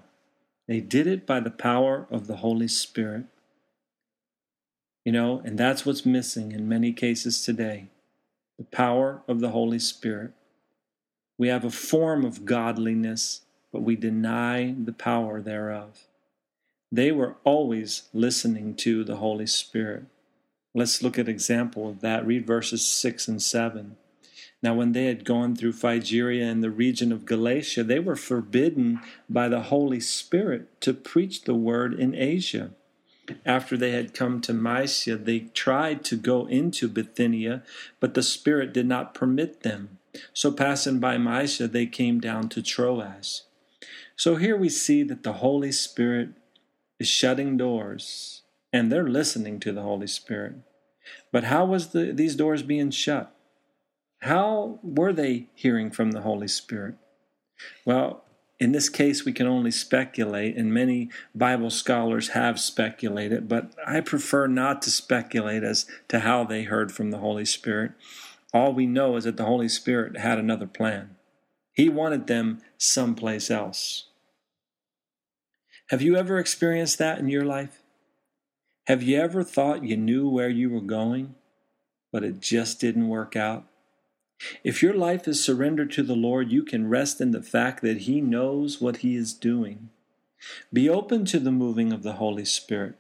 They 0.68 0.80
did 0.80 1.08
it 1.08 1.26
by 1.26 1.40
the 1.40 1.52
power 1.52 2.08
of 2.10 2.28
the 2.28 2.38
Holy 2.38 2.68
Spirit. 2.68 3.26
You 5.04 5.12
know, 5.12 5.42
and 5.46 5.58
that's 5.58 5.86
what's 5.86 6.06
missing 6.06 6.52
in 6.52 6.68
many 6.68 6.92
cases 6.92 7.44
today 7.44 7.90
the 8.58 8.64
power 8.64 9.22
of 9.28 9.42
the 9.42 9.50
Holy 9.50 9.80
Spirit. 9.80 10.32
We 11.38 11.50
have 11.50 11.66
a 11.66 11.70
form 11.70 12.24
of 12.24 12.46
godliness, 12.46 13.42
but 13.74 13.82
we 13.82 13.98
deny 13.98 14.74
the 14.82 14.94
power 14.94 15.42
thereof. 15.42 16.08
They 16.92 17.12
were 17.12 17.36
always 17.44 18.04
listening 18.14 18.76
to 18.76 19.04
the 19.04 19.18
Holy 19.18 19.46
Spirit. 19.46 20.06
Let's 20.74 21.04
look 21.04 21.20
at 21.20 21.28
example 21.28 21.90
of 21.90 22.00
that. 22.00 22.26
Read 22.26 22.48
verses 22.48 22.86
6 22.88 23.28
and 23.28 23.42
7. 23.42 23.98
Now, 24.66 24.74
when 24.74 24.94
they 24.94 25.06
had 25.06 25.26
gone 25.26 25.56
through 25.56 25.74
Phrygia 25.74 26.44
and 26.44 26.64
the 26.64 26.72
region 26.72 27.12
of 27.12 27.28
Galatia, 27.28 27.84
they 27.84 28.00
were 28.00 28.16
forbidden 28.16 29.00
by 29.30 29.48
the 29.48 29.62
Holy 29.62 30.00
Spirit 30.00 30.82
to 30.82 30.92
preach 30.92 31.44
the 31.44 31.54
word 31.54 31.94
in 31.94 32.16
Asia. 32.16 32.72
After 33.46 33.78
they 33.78 33.92
had 33.92 34.16
come 34.16 34.42
to 34.42 34.56
Mysia, 34.56 35.18
they 35.18 35.42
tried 35.54 36.04
to 36.06 36.16
go 36.16 36.48
into 36.48 36.88
Bithynia, 36.88 37.62
but 38.00 38.16
the 38.16 38.24
Spirit 38.24 38.74
did 38.74 38.88
not 38.88 39.14
permit 39.14 39.62
them. 39.62 40.00
So, 40.34 40.52
passing 40.52 40.98
by 40.98 41.20
Mysia, 41.20 41.68
they 41.68 41.86
came 41.86 42.20
down 42.20 42.50
to 42.50 42.64
Troas. 42.64 43.44
So, 44.16 44.36
here 44.36 44.58
we 44.58 44.70
see 44.70 45.04
that 45.04 45.22
the 45.22 45.34
Holy 45.34 45.72
Spirit 45.72 46.30
is 47.00 47.08
shutting 47.08 47.56
doors, 47.56 48.42
and 48.74 48.92
they're 48.92 49.08
listening 49.08 49.60
to 49.60 49.72
the 49.72 49.84
Holy 49.84 50.08
Spirit. 50.08 50.56
But 51.32 51.44
how 51.44 51.66
was 51.66 51.90
the, 51.90 52.12
these 52.12 52.36
doors 52.36 52.64
being 52.64 52.90
shut? 52.90 53.35
How 54.26 54.80
were 54.82 55.14
they 55.14 55.50
hearing 55.54 55.92
from 55.92 56.10
the 56.10 56.22
Holy 56.22 56.48
Spirit? 56.48 56.96
Well, 57.86 58.24
in 58.60 58.72
this 58.72 58.90
case, 58.90 59.24
we 59.24 59.32
can 59.32 59.46
only 59.46 59.70
speculate, 59.70 60.58
and 60.58 60.74
many 60.74 61.12
Bible 61.36 61.70
scholars 61.70 62.30
have 62.30 62.60
speculated, 62.60 63.48
but 63.48 63.76
I 63.86 64.02
prefer 64.02 64.48
not 64.48 64.82
to 64.82 64.90
speculate 64.90 65.62
as 65.62 65.86
to 66.08 66.22
how 66.22 66.44
they 66.44 66.64
heard 66.64 66.92
from 66.92 67.12
the 67.12 67.20
Holy 67.20 67.46
Spirit. 67.46 67.92
All 68.52 68.74
we 68.74 68.88
know 68.88 69.16
is 69.16 69.26
that 69.26 69.38
the 69.38 69.46
Holy 69.46 69.70
Spirit 69.70 70.18
had 70.18 70.40
another 70.40 70.66
plan. 70.66 71.18
He 71.74 71.88
wanted 71.88 72.26
them 72.26 72.64
someplace 72.80 73.52
else. 73.52 74.08
Have 75.90 76.02
you 76.02 76.16
ever 76.16 76.40
experienced 76.40 76.98
that 76.98 77.20
in 77.20 77.30
your 77.30 77.46
life? 77.46 77.84
Have 78.88 79.04
you 79.04 79.22
ever 79.22 79.44
thought 79.44 79.84
you 79.84 79.98
knew 79.98 80.28
where 80.28 80.50
you 80.50 80.72
were 80.72 80.82
going, 80.82 81.36
but 82.12 82.24
it 82.24 82.40
just 82.40 82.82
didn't 82.82 83.08
work 83.08 83.36
out? 83.36 83.68
If 84.64 84.84
your 84.84 84.94
life 84.94 85.28
is 85.28 85.44
surrendered 85.44 85.92
to 85.92 86.04
the 86.04 86.16
Lord, 86.16 86.52
you 86.52 86.64
can 86.64 86.90
rest 86.90 87.22
in 87.22 87.32
the 87.32 87.42
fact 87.42 87.82
that 87.82 88.02
He 88.02 88.22
knows 88.22 88.82
what 88.82 88.98
He 88.98 89.16
is 89.16 89.34
doing. 89.34 89.90
Be 90.72 90.90
open 90.90 91.26
to 91.26 91.40
the 91.40 91.52
moving 91.52 91.92
of 91.92 92.04
the 92.04 92.14
Holy 92.14 92.46
Spirit. 92.46 92.96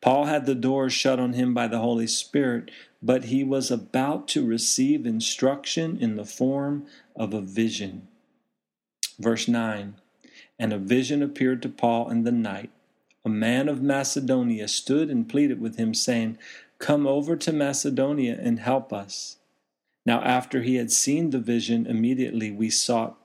Paul 0.00 0.26
had 0.26 0.44
the 0.44 0.54
door 0.54 0.90
shut 0.90 1.18
on 1.18 1.32
him 1.32 1.54
by 1.54 1.66
the 1.66 1.78
Holy 1.78 2.06
Spirit, 2.06 2.70
but 3.02 3.24
he 3.24 3.42
was 3.42 3.70
about 3.70 4.28
to 4.28 4.46
receive 4.46 5.06
instruction 5.06 5.96
in 5.98 6.16
the 6.16 6.26
form 6.26 6.86
of 7.16 7.32
a 7.32 7.40
vision. 7.40 8.08
Verse 9.18 9.48
9 9.48 9.94
And 10.58 10.72
a 10.72 10.78
vision 10.78 11.22
appeared 11.22 11.62
to 11.62 11.68
Paul 11.68 12.10
in 12.10 12.24
the 12.24 12.32
night. 12.32 12.70
A 13.24 13.30
man 13.30 13.68
of 13.68 13.80
Macedonia 13.80 14.68
stood 14.68 15.08
and 15.08 15.28
pleaded 15.28 15.60
with 15.60 15.76
him, 15.76 15.94
saying, 15.94 16.36
Come 16.78 17.06
over 17.06 17.34
to 17.36 17.52
Macedonia 17.52 18.38
and 18.38 18.58
help 18.58 18.92
us. 18.92 19.38
Now, 20.06 20.20
after 20.22 20.62
he 20.62 20.76
had 20.76 20.92
seen 20.92 21.30
the 21.30 21.38
vision, 21.38 21.86
immediately 21.86 22.50
we 22.50 22.68
sought 22.70 23.16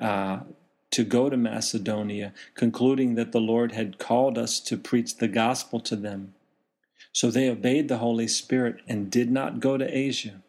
uh, 0.00 0.40
to 0.90 1.04
go 1.04 1.28
to 1.28 1.36
Macedonia, 1.36 2.32
concluding 2.54 3.16
that 3.16 3.32
the 3.32 3.40
Lord 3.40 3.72
had 3.72 3.98
called 3.98 4.38
us 4.38 4.60
to 4.60 4.76
preach 4.76 5.16
the 5.16 5.28
gospel 5.28 5.80
to 5.80 5.96
them. 5.96 6.34
So 7.12 7.30
they 7.30 7.48
obeyed 7.48 7.88
the 7.88 7.98
Holy 7.98 8.28
Spirit 8.28 8.82
and 8.86 9.10
did 9.10 9.30
not 9.30 9.60
go 9.60 9.76
to 9.76 9.96
Asia. 9.96 10.42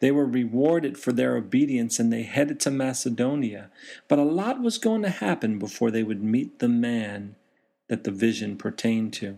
They 0.00 0.10
were 0.10 0.26
rewarded 0.26 0.98
for 0.98 1.12
their 1.12 1.36
obedience 1.36 1.98
and 1.98 2.12
they 2.12 2.24
headed 2.24 2.60
to 2.60 2.70
Macedonia. 2.70 3.70
But 4.08 4.18
a 4.18 4.24
lot 4.24 4.60
was 4.60 4.76
going 4.76 5.02
to 5.02 5.08
happen 5.08 5.58
before 5.58 5.90
they 5.90 6.02
would 6.02 6.22
meet 6.22 6.58
the 6.58 6.68
man 6.68 7.36
that 7.88 8.04
the 8.04 8.10
vision 8.10 8.56
pertained 8.56 9.12
to. 9.14 9.36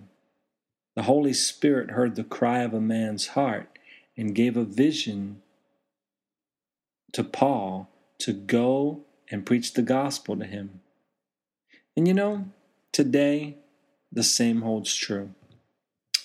The 0.96 1.02
Holy 1.02 1.32
Spirit 1.32 1.92
heard 1.92 2.16
the 2.16 2.24
cry 2.24 2.60
of 2.60 2.74
a 2.74 2.80
man's 2.80 3.28
heart 3.28 3.78
and 4.16 4.34
gave 4.34 4.56
a 4.56 4.64
vision 4.64 5.40
to 7.12 7.24
Paul 7.24 7.88
to 8.18 8.32
go 8.32 9.00
and 9.30 9.46
preach 9.46 9.74
the 9.74 9.82
gospel 9.82 10.36
to 10.36 10.44
him. 10.44 10.80
And 11.96 12.06
you 12.06 12.14
know, 12.14 12.46
today 12.92 13.56
the 14.10 14.22
same 14.22 14.62
holds 14.62 14.94
true. 14.94 15.34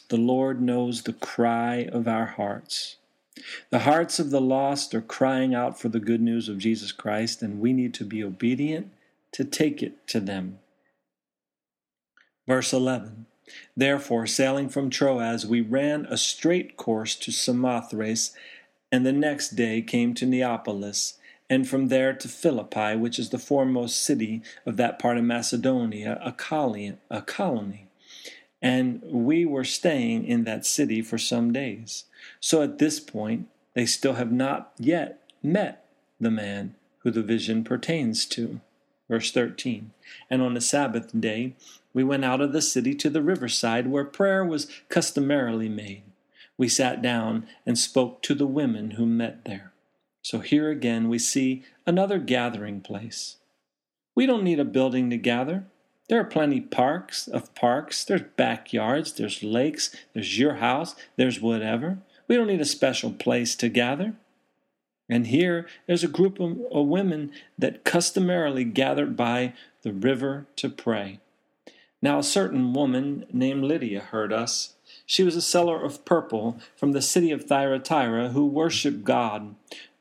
The 0.10 0.18
Lord 0.18 0.62
knows 0.62 1.04
the 1.04 1.14
cry 1.14 1.88
of 1.92 2.08
our 2.08 2.26
hearts. 2.26 2.98
The 3.70 3.80
hearts 3.80 4.20
of 4.20 4.32
the 4.32 4.42
lost 4.42 4.96
are 4.96 5.02
crying 5.02 5.54
out 5.54 5.80
for 5.80 5.90
the 5.90 6.00
good 6.00 6.22
news 6.22 6.50
of 6.50 6.58
Jesus 6.58 6.92
Christ, 6.92 7.42
and 7.42 7.60
we 7.60 7.74
need 7.74 7.94
to 7.96 8.06
be 8.06 8.24
obedient 8.24 8.92
to 9.34 9.44
take 9.44 9.84
it 9.84 10.08
to 10.08 10.20
them. 10.20 10.60
Verse 12.48 12.74
11 12.74 13.26
Therefore, 13.76 14.28
sailing 14.28 14.70
from 14.70 14.90
Troas, 14.90 15.46
we 15.46 15.62
ran 15.62 16.06
a 16.06 16.18
straight 16.18 16.76
course 16.78 17.16
to 17.16 17.32
Samothrace 17.32 18.34
and 18.92 19.06
the 19.06 19.12
next 19.12 19.50
day 19.50 19.82
came 19.82 20.14
to 20.16 20.26
Neapolis, 20.26 21.18
and 21.50 21.68
from 21.68 21.88
there 21.88 22.14
to 22.14 22.28
Philippi, 22.28 22.96
which 22.96 23.20
is 23.20 23.30
the 23.30 23.40
foremost 23.40 24.04
city 24.04 24.42
of 24.66 24.78
that 24.78 25.00
part 25.00 25.18
of 25.18 25.24
Macedonia, 25.24 26.20
a 26.24 26.32
colony. 26.32 26.94
A 27.10 27.22
colony. 27.22 27.88
And 28.62 29.02
we 29.04 29.46
were 29.46 29.64
staying 29.64 30.26
in 30.26 30.44
that 30.44 30.66
city 30.66 31.02
for 31.02 31.18
some 31.18 31.54
days. 31.54 32.06
So 32.40 32.62
at 32.62 32.80
this 32.80 33.00
point, 33.00 33.48
they 33.76 33.86
still 33.86 34.14
have 34.14 34.32
not 34.32 34.72
yet 34.78 35.22
met 35.44 35.86
the 36.20 36.32
man 36.32 36.76
who 37.00 37.12
the 37.12 37.22
vision 37.22 37.64
pertains 37.64 38.26
to. 38.26 38.60
Verse 39.08 39.32
13 39.32 39.92
And 40.30 40.42
on 40.42 40.54
the 40.54 40.62
Sabbath 40.62 41.18
day, 41.18 41.54
we 41.94 42.04
went 42.04 42.26
out 42.26 42.42
of 42.42 42.52
the 42.52 42.62
city 42.62 42.94
to 42.96 43.10
the 43.10 43.22
riverside 43.22 43.88
where 43.88 44.04
prayer 44.04 44.44
was 44.44 44.68
customarily 44.90 45.70
made 45.70 46.04
we 46.58 46.68
sat 46.68 47.02
down 47.02 47.48
and 47.66 47.78
spoke 47.78 48.22
to 48.24 48.34
the 48.34 48.48
women 48.48 48.92
who 48.92 49.06
met 49.06 49.46
there. 49.46 49.74
So 50.22 50.40
here 50.40 50.70
again 50.70 51.08
we 51.08 51.20
see 51.20 51.64
another 51.86 52.20
gathering 52.20 52.82
place. 52.82 53.38
We 54.16 54.26
don't 54.26 54.44
need 54.44 54.60
a 54.60 54.66
building 54.66 55.10
to 55.12 55.18
gather. 55.18 55.66
There 56.10 56.20
are 56.20 56.26
plenty 56.26 56.62
parks 56.62 57.28
of 57.28 57.54
parks, 57.54 58.04
there's 58.04 58.24
backyards, 58.36 59.14
there's 59.14 59.44
lakes, 59.44 59.96
there's 60.14 60.40
your 60.40 60.56
house, 60.56 60.96
there's 61.18 61.42
whatever. 61.42 62.00
We 62.28 62.36
don't 62.36 62.48
need 62.48 62.62
a 62.62 62.66
special 62.66 63.12
place 63.12 63.56
to 63.58 63.70
gather. 63.70 64.16
And 65.10 65.28
here 65.28 65.68
there's 65.86 66.04
a 66.04 66.10
group 66.10 66.40
of, 66.40 66.58
of 66.72 66.88
women 66.88 67.32
that 67.58 67.84
customarily 67.84 68.64
gathered 68.64 69.16
by 69.16 69.54
the 69.84 69.94
river 69.94 70.48
to 70.58 70.70
pray. 70.70 71.20
Now 72.02 72.20
a 72.20 72.24
certain 72.24 72.74
woman 72.74 73.26
named 73.32 73.64
Lydia 73.64 74.02
heard 74.02 74.34
us 74.34 74.76
she 75.08 75.24
was 75.24 75.38
a 75.38 75.42
seller 75.42 75.82
of 75.82 76.04
purple 76.04 76.60
from 76.76 76.92
the 76.92 77.02
city 77.02 77.32
of 77.32 77.46
Thyatira 77.46 78.30
who 78.30 78.46
worshiped 78.46 79.06
God. 79.06 79.56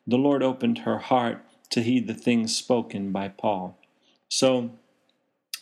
The 0.05 0.19
Lord 0.19 0.43
opened 0.43 0.79
her 0.79 0.99
heart 0.99 1.43
to 1.71 1.81
heed 1.81 2.09
the 2.09 2.15
things 2.15 2.55
spoken 2.55 3.13
by 3.13 3.29
Paul. 3.29 3.79
So 4.29 4.73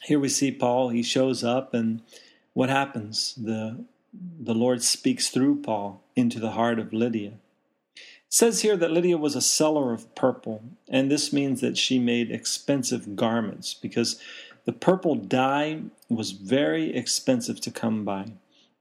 here 0.02 0.18
we 0.18 0.30
see 0.30 0.50
Paul, 0.50 0.88
he 0.88 1.02
shows 1.02 1.44
up, 1.44 1.74
and 1.74 2.00
what 2.54 2.70
happens? 2.70 3.34
The, 3.34 3.84
the 4.40 4.54
Lord 4.54 4.82
speaks 4.82 5.28
through 5.28 5.60
Paul 5.60 6.02
into 6.16 6.40
the 6.40 6.52
heart 6.52 6.78
of 6.78 6.94
Lydia. 6.94 7.34
It 7.94 8.02
says 8.30 8.62
here 8.62 8.78
that 8.78 8.90
Lydia 8.90 9.18
was 9.18 9.36
a 9.36 9.42
seller 9.42 9.92
of 9.92 10.14
purple, 10.14 10.62
and 10.88 11.10
this 11.10 11.34
means 11.34 11.60
that 11.60 11.76
she 11.76 11.98
made 11.98 12.30
expensive 12.30 13.14
garments 13.14 13.74
because 13.74 14.18
the 14.64 14.72
purple 14.72 15.16
dye 15.16 15.82
was 16.08 16.30
very 16.30 16.96
expensive 16.96 17.60
to 17.60 17.70
come 17.70 18.06
by. 18.06 18.32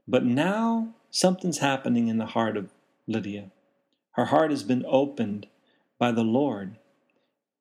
But 0.07 0.25
now 0.25 0.95
something's 1.11 1.59
happening 1.59 2.07
in 2.09 2.17
the 2.17 2.27
heart 2.27 2.57
of 2.57 2.71
Lydia. 3.07 3.51
Her 4.11 4.25
heart 4.25 4.51
has 4.51 4.63
been 4.63 4.85
opened 4.87 5.47
by 5.99 6.11
the 6.11 6.23
Lord. 6.23 6.77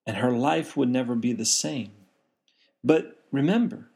and 0.06 0.16
her 0.16 0.32
life 0.32 0.76
would 0.76 0.88
never 0.88 1.14
be 1.14 1.32
the 1.32 1.44
same. 1.44 1.92
But 2.82 3.22
remember, 3.30 3.90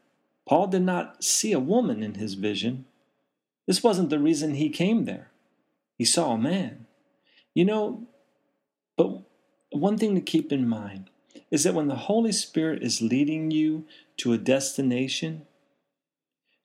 Paul 0.47 0.67
did 0.67 0.83
not 0.83 1.23
see 1.23 1.51
a 1.51 1.59
woman 1.59 2.03
in 2.03 2.15
his 2.15 2.35
vision. 2.35 2.85
This 3.65 3.83
wasn't 3.83 4.09
the 4.09 4.19
reason 4.19 4.55
he 4.55 4.69
came 4.69 5.05
there. 5.05 5.31
He 5.97 6.05
saw 6.05 6.33
a 6.33 6.37
man. 6.37 6.87
You 7.53 7.65
know, 7.65 8.07
but 8.97 9.21
one 9.71 9.97
thing 9.97 10.15
to 10.15 10.21
keep 10.21 10.51
in 10.51 10.67
mind 10.69 11.09
is 11.51 11.63
that 11.63 11.73
when 11.73 11.87
the 11.87 11.95
Holy 11.95 12.31
Spirit 12.31 12.83
is 12.83 13.01
leading 13.01 13.51
you 13.51 13.85
to 14.17 14.33
a 14.33 14.37
destination, 14.37 15.46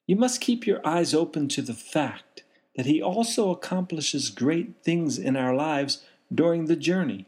you 0.07 0.15
must 0.15 0.41
keep 0.41 0.67
your 0.67 0.85
eyes 0.85 1.13
open 1.13 1.47
to 1.49 1.61
the 1.61 1.73
fact 1.73 2.43
that 2.75 2.85
He 2.85 3.01
also 3.01 3.51
accomplishes 3.51 4.29
great 4.29 4.83
things 4.83 5.17
in 5.17 5.35
our 5.35 5.55
lives 5.55 6.03
during 6.33 6.65
the 6.65 6.75
journey. 6.75 7.25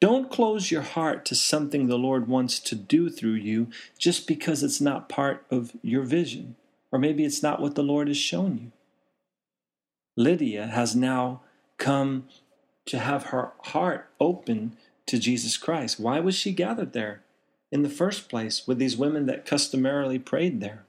Don't 0.00 0.30
close 0.30 0.70
your 0.70 0.82
heart 0.82 1.24
to 1.26 1.34
something 1.34 1.86
the 1.86 1.98
Lord 1.98 2.28
wants 2.28 2.60
to 2.60 2.74
do 2.74 3.10
through 3.10 3.34
you 3.34 3.68
just 3.98 4.26
because 4.26 4.62
it's 4.62 4.80
not 4.80 5.08
part 5.08 5.44
of 5.50 5.72
your 5.82 6.02
vision, 6.02 6.56
or 6.92 6.98
maybe 6.98 7.24
it's 7.24 7.42
not 7.42 7.60
what 7.60 7.74
the 7.74 7.82
Lord 7.82 8.08
has 8.08 8.16
shown 8.16 8.58
you. 8.58 8.72
Lydia 10.16 10.68
has 10.68 10.96
now 10.96 11.42
come 11.76 12.24
to 12.86 12.98
have 12.98 13.24
her 13.24 13.52
heart 13.64 14.08
open 14.20 14.76
to 15.06 15.18
Jesus 15.18 15.56
Christ. 15.56 16.00
Why 16.00 16.20
was 16.20 16.34
she 16.34 16.52
gathered 16.52 16.92
there 16.92 17.22
in 17.70 17.82
the 17.82 17.90
first 17.90 18.28
place 18.28 18.66
with 18.66 18.78
these 18.78 18.96
women 18.96 19.26
that 19.26 19.46
customarily 19.46 20.18
prayed 20.18 20.60
there? 20.60 20.84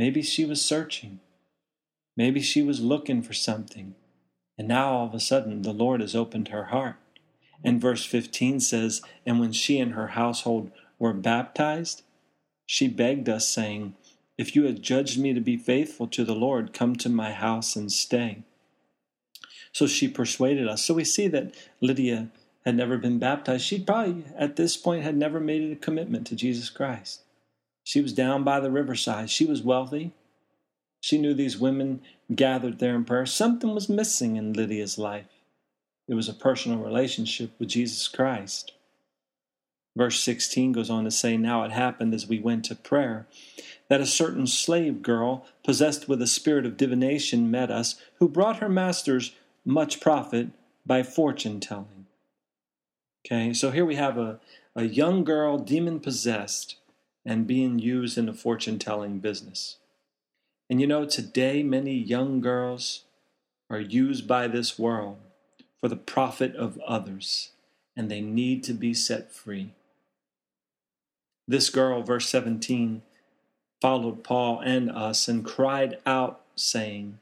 Maybe 0.00 0.22
she 0.22 0.46
was 0.46 0.64
searching. 0.64 1.20
Maybe 2.16 2.40
she 2.40 2.62
was 2.62 2.80
looking 2.80 3.20
for 3.20 3.34
something. 3.34 3.96
And 4.56 4.66
now 4.66 4.92
all 4.94 5.06
of 5.06 5.12
a 5.12 5.20
sudden 5.20 5.60
the 5.60 5.74
Lord 5.74 6.00
has 6.00 6.16
opened 6.16 6.48
her 6.48 6.64
heart. 6.64 6.96
And 7.62 7.82
verse 7.82 8.02
15 8.06 8.60
says, 8.60 9.02
And 9.26 9.38
when 9.38 9.52
she 9.52 9.78
and 9.78 9.92
her 9.92 10.06
household 10.06 10.70
were 10.98 11.12
baptized, 11.12 12.00
she 12.64 12.88
begged 12.88 13.28
us, 13.28 13.46
saying, 13.46 13.94
If 14.38 14.56
you 14.56 14.64
had 14.64 14.80
judged 14.80 15.20
me 15.20 15.34
to 15.34 15.40
be 15.42 15.58
faithful 15.58 16.06
to 16.06 16.24
the 16.24 16.34
Lord, 16.34 16.72
come 16.72 16.96
to 16.96 17.10
my 17.10 17.32
house 17.32 17.76
and 17.76 17.92
stay. 17.92 18.44
So 19.70 19.86
she 19.86 20.08
persuaded 20.08 20.66
us. 20.66 20.82
So 20.82 20.94
we 20.94 21.04
see 21.04 21.28
that 21.28 21.54
Lydia 21.82 22.30
had 22.64 22.74
never 22.74 22.96
been 22.96 23.18
baptized. 23.18 23.66
She 23.66 23.78
probably, 23.78 24.24
at 24.34 24.56
this 24.56 24.78
point, 24.78 25.02
had 25.02 25.18
never 25.18 25.40
made 25.40 25.70
a 25.70 25.76
commitment 25.76 26.26
to 26.28 26.36
Jesus 26.36 26.70
Christ. 26.70 27.20
She 27.90 28.00
was 28.00 28.12
down 28.12 28.44
by 28.44 28.60
the 28.60 28.70
riverside. 28.70 29.30
She 29.30 29.44
was 29.44 29.64
wealthy. 29.64 30.12
She 31.00 31.18
knew 31.18 31.34
these 31.34 31.58
women 31.58 32.02
gathered 32.32 32.78
there 32.78 32.94
in 32.94 33.04
prayer. 33.04 33.26
Something 33.26 33.74
was 33.74 33.88
missing 33.88 34.36
in 34.36 34.52
Lydia's 34.52 34.96
life. 34.96 35.26
It 36.06 36.14
was 36.14 36.28
a 36.28 36.32
personal 36.32 36.78
relationship 36.78 37.50
with 37.58 37.70
Jesus 37.70 38.06
Christ. 38.06 38.74
Verse 39.96 40.22
16 40.22 40.70
goes 40.70 40.88
on 40.88 41.02
to 41.02 41.10
say, 41.10 41.36
Now 41.36 41.64
it 41.64 41.72
happened 41.72 42.14
as 42.14 42.28
we 42.28 42.38
went 42.38 42.64
to 42.66 42.76
prayer 42.76 43.26
that 43.88 44.00
a 44.00 44.06
certain 44.06 44.46
slave 44.46 45.02
girl, 45.02 45.44
possessed 45.64 46.08
with 46.08 46.22
a 46.22 46.28
spirit 46.28 46.64
of 46.64 46.76
divination, 46.76 47.50
met 47.50 47.72
us, 47.72 48.00
who 48.20 48.28
brought 48.28 48.58
her 48.58 48.68
masters 48.68 49.34
much 49.64 49.98
profit 50.00 50.50
by 50.86 51.02
fortune 51.02 51.58
telling. 51.58 52.06
Okay, 53.26 53.52
so 53.52 53.72
here 53.72 53.84
we 53.84 53.96
have 53.96 54.16
a, 54.16 54.38
a 54.76 54.84
young 54.84 55.24
girl, 55.24 55.58
demon 55.58 55.98
possessed, 55.98 56.76
and 57.24 57.46
being 57.46 57.78
used 57.78 58.16
in 58.16 58.26
the 58.26 58.32
fortune 58.32 58.78
telling 58.78 59.18
business. 59.18 59.76
And 60.68 60.80
you 60.80 60.86
know, 60.86 61.04
today 61.04 61.62
many 61.62 61.94
young 61.94 62.40
girls 62.40 63.04
are 63.68 63.80
used 63.80 64.26
by 64.26 64.48
this 64.48 64.78
world 64.78 65.18
for 65.80 65.88
the 65.88 65.96
profit 65.96 66.54
of 66.56 66.78
others, 66.86 67.50
and 67.96 68.10
they 68.10 68.20
need 68.20 68.62
to 68.64 68.72
be 68.72 68.94
set 68.94 69.32
free. 69.32 69.72
This 71.46 71.70
girl, 71.70 72.02
verse 72.02 72.28
17, 72.28 73.02
followed 73.80 74.22
Paul 74.22 74.60
and 74.60 74.90
us 74.90 75.26
and 75.26 75.44
cried 75.44 75.98
out, 76.06 76.40
saying, 76.54 77.18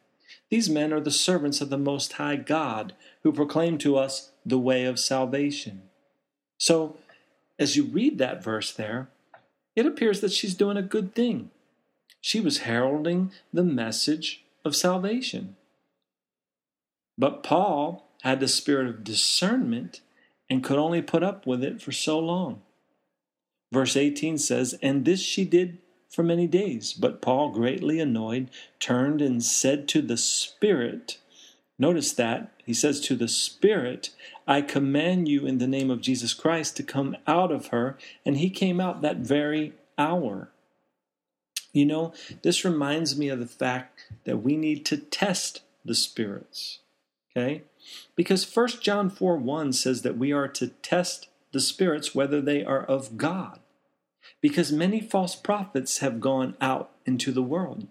these 0.51 0.71
men 0.71 0.93
are 0.93 1.01
the 1.01 1.11
servants 1.11 1.61
of 1.61 1.71
the 1.71 1.79
Most 1.79 2.15
High 2.15 2.37
God 2.37 2.95
who 3.23 3.33
proclaim 3.33 3.79
to 3.79 3.97
us 3.97 4.31
the 4.45 4.59
way 4.59 4.85
of 4.85 4.99
salvation. 4.99 5.83
So, 6.59 6.97
as 7.59 7.77
you 7.77 7.85
read 7.85 8.19
that 8.19 8.43
verse 8.43 8.73
there, 8.73 9.09
it 9.79 9.87
appears 9.87 10.21
that 10.23 10.33
she's 10.33 10.57
doing 10.57 10.77
a 10.77 10.83
good 10.83 11.15
thing. 11.15 11.51
She 12.21 12.41
was 12.41 12.59
heralding 12.59 13.31
the 13.53 13.63
message 13.63 14.45
of 14.65 14.75
salvation. 14.75 15.55
But 17.17 17.45
Paul 17.45 18.11
had 18.23 18.41
the 18.41 18.49
spirit 18.49 18.89
of 18.89 19.05
discernment 19.05 20.01
and 20.51 20.65
could 20.65 20.79
only 20.79 21.01
put 21.01 21.23
up 21.23 21.47
with 21.47 21.63
it 21.63 21.81
for 21.81 21.93
so 21.93 22.19
long. 22.19 22.63
Verse 23.73 23.97
18 23.97 24.37
says, 24.39 24.77
And 24.83 25.05
this 25.05 25.21
she 25.21 25.45
did 25.45 25.79
for 26.11 26.25
many 26.25 26.49
days. 26.49 26.93
But 26.93 27.23
Paul, 27.23 27.51
greatly 27.51 28.01
annoyed, 28.01 28.51
turned 28.81 29.23
and 29.23 29.45
said 29.45 29.87
to 29.89 30.03
the 30.03 30.17
Spirit, 30.17 31.19
Notice 31.79 32.13
that 32.13 32.53
he 32.65 32.75
says 32.75 33.01
to 33.03 33.17
the 33.17 33.29
Spirit, 33.29 34.11
I 34.47 34.63
command 34.63 35.29
you 35.29 35.47
in 35.47 35.59
the 35.59 35.67
name 35.67 35.91
of 35.91 36.01
Jesus 36.01 36.35
Christ 36.35 36.77
to 36.77 36.83
come 36.83 37.17
out 37.27 37.53
of 37.53 37.69
her. 37.69 37.97
And 38.27 38.37
he 38.37 38.51
came 38.51 38.81
out 38.81 39.01
that 39.03 39.19
very 39.19 39.75
hour. 39.97 40.51
You 41.73 41.87
know, 41.87 42.13
this 42.43 42.65
reminds 42.65 43.17
me 43.17 43.29
of 43.29 43.39
the 43.39 43.47
fact 43.47 44.07
that 44.25 44.39
we 44.39 44.57
need 44.57 44.85
to 44.87 44.97
test 44.97 45.63
the 45.85 45.95
spirits. 45.95 46.81
Okay? 47.37 47.63
Because 48.17 48.57
1 48.57 48.69
John 48.81 49.11
4 49.11 49.37
1 49.37 49.73
says 49.73 50.03
that 50.03 50.19
we 50.19 50.33
are 50.33 50.49
to 50.49 50.69
test 50.69 51.29
the 51.53 51.61
spirits 51.61 52.15
whether 52.15 52.41
they 52.41 52.65
are 52.65 52.83
of 52.83 53.17
God 53.17 53.61
because 54.41 54.73
many 54.73 55.01
false 55.01 55.35
prophets 55.35 55.99
have 55.99 56.21
gone 56.21 56.57
out 56.61 56.91
into 57.07 57.33
the 57.33 57.43
world. 57.43 57.87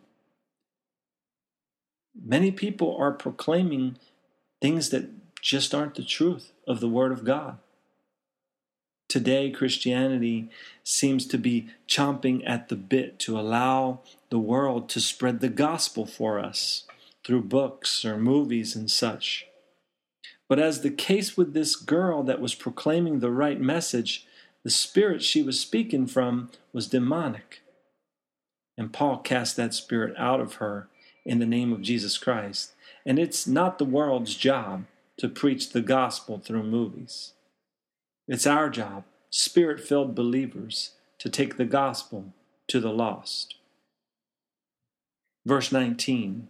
Many 2.23 2.51
people 2.51 2.95
are 2.97 3.12
proclaiming 3.12 3.97
things 4.62 4.89
that 4.89 5.10
just 5.41 5.73
aren't 5.73 5.95
the 5.95 6.03
truth 6.03 6.51
of 6.67 6.80
the 6.80 6.89
Word 6.89 7.12
of 7.12 7.23
God. 7.23 7.60
Today, 9.08 9.49
Christianity 9.51 10.49
seems 10.84 11.25
to 11.27 11.38
be 11.38 11.69
chomping 11.88 12.43
at 12.45 12.67
the 12.67 12.75
bit 12.75 13.19
to 13.19 13.39
allow 13.39 14.01
the 14.30 14.39
world 14.39 14.89
to 14.89 14.99
spread 14.99 15.39
the 15.39 15.49
gospel 15.49 16.06
for 16.06 16.39
us 16.39 16.84
through 17.25 17.43
books 17.43 18.03
or 18.03 18.17
movies 18.17 18.75
and 18.75 18.91
such. 18.91 19.47
But 20.49 20.60
as 20.60 20.82
the 20.82 20.91
case 20.91 21.38
with 21.38 21.53
this 21.53 21.75
girl 21.75 22.23
that 22.23 22.41
was 22.41 22.56
proclaiming 22.56 23.19
the 23.19 23.32
right 23.32 23.60
message, 23.60 24.25
the 24.63 24.69
spirit 24.69 25.23
she 25.23 25.41
was 25.41 25.60
speaking 25.60 26.08
from 26.08 26.49
was 26.73 26.88
demonic. 26.88 27.62
And 28.77 28.91
Paul 28.91 29.19
cast 29.19 29.56
that 29.56 29.73
spirit 29.73 30.13
out 30.17 30.41
of 30.41 30.56
her 30.56 30.89
in 31.28 31.40
the 31.40 31.46
name 31.46 31.74
of 31.74 31.82
Jesus 31.82 32.18
Christ. 32.18 32.72
And 33.06 33.20
it's 33.20 33.46
not 33.46 33.78
the 33.78 33.86
world's 33.86 34.34
job 34.34 34.86
to 35.18 35.28
preach 35.28 35.72
the 35.72 35.82
gospel 35.82 36.40
through 36.40 36.63
movies. 36.63 37.34
It's 38.28 38.48
our 38.48 38.70
job, 38.70 39.04
spirit 39.30 39.80
filled 39.80 40.16
believers, 40.16 40.92
to 41.20 41.30
take 41.30 41.58
the 41.58 41.66
gospel 41.66 42.34
to 42.68 42.80
the 42.80 42.92
lost. 42.92 43.56
Verse 45.46 45.72
19 45.72 46.50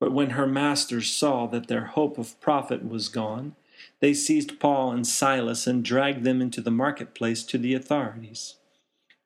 But 0.00 0.12
when 0.12 0.30
her 0.30 0.46
masters 0.46 1.10
saw 1.10 1.46
that 1.48 1.68
their 1.68 1.86
hope 1.86 2.18
of 2.18 2.40
profit 2.40 2.88
was 2.88 3.08
gone, 3.08 3.56
they 4.00 4.14
seized 4.14 4.58
Paul 4.58 4.92
and 4.92 5.06
Silas 5.06 5.66
and 5.66 5.84
dragged 5.84 6.24
them 6.24 6.40
into 6.40 6.62
the 6.62 6.70
marketplace 6.70 7.42
to 7.44 7.58
the 7.58 7.74
authorities. 7.74 8.54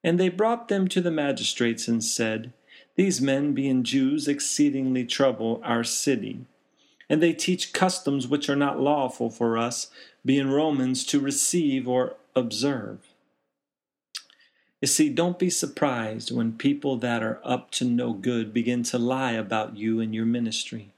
And 0.03 0.19
they 0.19 0.29
brought 0.29 0.69
them 0.69 0.89
to 0.89 1.01
the 1.01 1.11
magistrates 1.11 1.87
and 1.87 2.03
said, 2.03 2.53
These 3.01 3.23
men, 3.23 3.55
being 3.55 3.83
Jews, 3.83 4.29
exceedingly 4.29 5.07
trouble 5.07 5.63
our 5.65 5.83
city. 5.83 6.45
And 7.09 7.23
they 7.23 7.33
teach 7.33 7.73
customs 7.73 8.29
which 8.29 8.51
are 8.51 8.55
not 8.55 8.79
lawful 8.79 9.31
for 9.31 9.57
us, 9.57 9.91
being 10.23 10.51
Romans, 10.51 11.07
to 11.07 11.19
receive 11.19 11.89
or 11.89 12.17
observe. 12.37 12.99
You 14.83 14.89
see, 14.89 15.09
don't 15.09 15.39
be 15.39 15.49
surprised 15.49 16.31
when 16.31 16.59
people 16.59 16.99
that 16.99 17.23
are 17.23 17.41
up 17.43 17.71
to 17.71 17.87
no 17.87 18.13
good 18.13 18.53
begin 18.53 18.83
to 18.83 18.99
lie 18.99 19.33
about 19.33 19.79
you 19.79 20.01
and 20.01 20.15
your 20.15 20.27
ministry. 20.27 20.93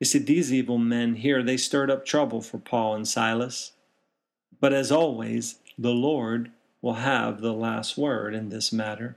You 0.00 0.04
see, 0.04 0.18
these 0.18 0.52
evil 0.52 0.78
men 0.78 1.14
here, 1.14 1.44
they 1.44 1.58
stirred 1.58 1.92
up 1.92 2.04
trouble 2.04 2.40
for 2.40 2.58
Paul 2.58 2.96
and 2.96 3.06
Silas. 3.06 3.70
But 4.58 4.72
as 4.72 4.90
always, 4.90 5.60
the 5.78 5.94
Lord 5.94 6.50
will 6.80 6.94
have 6.94 7.40
the 7.40 7.52
last 7.52 7.96
word 7.96 8.34
in 8.34 8.48
this 8.48 8.72
matter. 8.72 9.14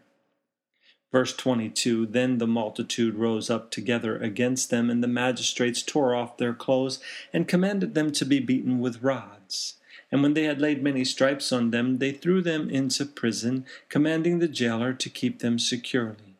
Verse 1.15 1.33
22 1.33 2.07
Then 2.07 2.39
the 2.39 2.45
multitude 2.45 3.15
rose 3.15 3.49
up 3.49 3.71
together 3.71 4.17
against 4.17 4.69
them, 4.69 4.89
and 4.89 5.01
the 5.01 5.07
magistrates 5.07 5.81
tore 5.81 6.13
off 6.13 6.35
their 6.35 6.53
clothes 6.53 6.99
and 7.31 7.47
commanded 7.47 7.93
them 7.95 8.11
to 8.11 8.25
be 8.25 8.41
beaten 8.41 8.81
with 8.81 9.01
rods. 9.01 9.75
And 10.11 10.21
when 10.21 10.33
they 10.33 10.43
had 10.43 10.59
laid 10.59 10.83
many 10.83 11.05
stripes 11.05 11.53
on 11.53 11.71
them, 11.71 11.99
they 11.99 12.11
threw 12.11 12.41
them 12.41 12.69
into 12.69 13.05
prison, 13.05 13.65
commanding 13.87 14.39
the 14.39 14.49
jailer 14.49 14.91
to 14.91 15.09
keep 15.09 15.39
them 15.39 15.57
securely. 15.57 16.35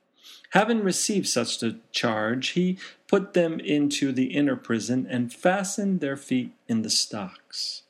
Having 0.49 0.83
received 0.83 1.29
such 1.29 1.63
a 1.63 1.77
charge, 1.93 2.49
he 2.49 2.77
put 3.07 3.33
them 3.33 3.61
into 3.61 4.11
the 4.11 4.25
inner 4.25 4.57
prison 4.57 5.07
and 5.09 5.31
fastened 5.31 6.01
their 6.01 6.17
feet 6.17 6.51
in 6.67 6.81
the 6.81 6.89
stocks. 6.89 7.83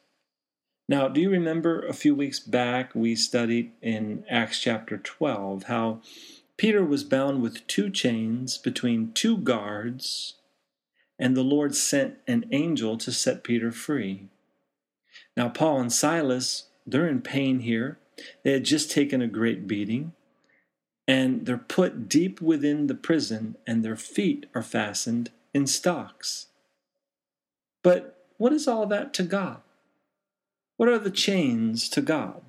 Now, 0.87 1.07
do 1.07 1.19
you 1.19 1.31
remember 1.31 1.81
a 1.81 1.93
few 1.93 2.13
weeks 2.13 2.39
back 2.39 2.93
we 2.93 3.15
studied 3.15 3.71
in 3.81 4.23
Acts 4.29 4.59
chapter 4.59 4.99
12 4.99 5.63
how 5.63 6.01
Peter 6.57 6.85
was 6.85 7.03
bound 7.03 7.41
with 7.41 7.67
two 7.67 7.89
chains 7.89 8.57
between 8.57 9.11
two 9.11 9.37
guards, 9.37 10.35
and 11.19 11.35
the 11.35 11.43
Lord 11.43 11.75
sent 11.75 12.17
an 12.27 12.45
angel 12.51 12.97
to 12.97 13.11
set 13.11 13.43
Peter 13.43 13.71
free? 13.71 14.29
Now, 15.35 15.49
Paul 15.49 15.81
and 15.81 15.91
Silas, 15.91 16.67
they're 16.87 17.07
in 17.07 17.21
pain 17.21 17.59
here. 17.59 17.99
They 18.43 18.53
had 18.53 18.63
just 18.63 18.89
taken 18.89 19.21
a 19.21 19.27
great 19.27 19.67
beating, 19.67 20.13
and 21.07 21.45
they're 21.45 21.57
put 21.57 22.07
deep 22.07 22.39
within 22.41 22.87
the 22.87 22.95
prison, 22.95 23.57
and 23.67 23.83
their 23.83 23.97
feet 23.97 24.45
are 24.55 24.63
fastened 24.63 25.31
in 25.53 25.67
stocks. 25.67 26.47
But 27.83 28.25
what 28.37 28.53
is 28.53 28.67
all 28.67 28.85
that 28.87 29.13
to 29.15 29.23
God? 29.23 29.61
What 30.77 30.89
are 30.89 30.99
the 30.99 31.11
chains 31.11 31.89
to 31.89 32.01
God? 32.01 32.41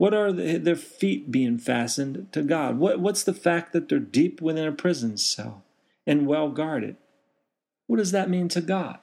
What 0.00 0.14
are 0.14 0.32
the, 0.32 0.56
their 0.56 0.76
feet 0.76 1.30
being 1.30 1.58
fastened 1.58 2.28
to 2.32 2.40
God? 2.40 2.78
What, 2.78 3.00
what's 3.00 3.22
the 3.22 3.34
fact 3.34 3.74
that 3.74 3.90
they're 3.90 3.98
deep 3.98 4.40
within 4.40 4.66
a 4.66 4.72
prison 4.72 5.18
cell 5.18 5.62
and 6.06 6.26
well 6.26 6.48
guarded? 6.48 6.96
What 7.86 7.98
does 7.98 8.10
that 8.12 8.30
mean 8.30 8.48
to 8.48 8.62
God? 8.62 9.00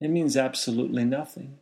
It 0.00 0.08
means 0.08 0.38
absolutely 0.38 1.04
nothing. 1.04 1.58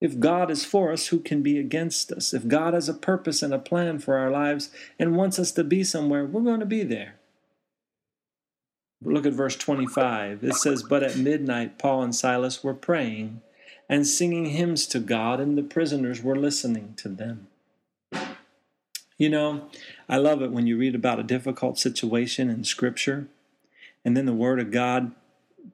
If 0.00 0.18
God 0.18 0.50
is 0.50 0.64
for 0.64 0.90
us, 0.90 1.06
who 1.06 1.20
can 1.20 1.44
be 1.44 1.56
against 1.56 2.10
us? 2.10 2.34
If 2.34 2.48
God 2.48 2.74
has 2.74 2.88
a 2.88 2.94
purpose 2.94 3.44
and 3.44 3.54
a 3.54 3.60
plan 3.60 4.00
for 4.00 4.18
our 4.18 4.32
lives 4.32 4.70
and 4.98 5.14
wants 5.14 5.38
us 5.38 5.52
to 5.52 5.62
be 5.62 5.84
somewhere, 5.84 6.26
we're 6.26 6.40
going 6.40 6.58
to 6.58 6.66
be 6.66 6.82
there. 6.82 7.14
Look 9.00 9.24
at 9.24 9.34
verse 9.34 9.54
25. 9.54 10.42
It 10.42 10.54
says, 10.54 10.82
But 10.82 11.04
at 11.04 11.16
midnight, 11.16 11.78
Paul 11.78 12.02
and 12.02 12.14
Silas 12.14 12.64
were 12.64 12.74
praying 12.74 13.40
and 13.88 14.06
singing 14.06 14.46
hymns 14.46 14.86
to 14.86 14.98
God, 14.98 15.40
and 15.40 15.56
the 15.56 15.62
prisoners 15.62 16.22
were 16.22 16.36
listening 16.36 16.94
to 16.98 17.08
them. 17.08 17.48
You 19.18 19.30
know, 19.30 19.68
I 20.08 20.18
love 20.18 20.42
it 20.42 20.52
when 20.52 20.66
you 20.66 20.76
read 20.76 20.94
about 20.94 21.20
a 21.20 21.24
difficult 21.24 21.78
situation 21.78 22.50
in 22.50 22.64
Scripture, 22.64 23.28
and 24.04 24.16
then 24.16 24.26
the 24.26 24.32
Word 24.32 24.60
of 24.60 24.70
God 24.70 25.12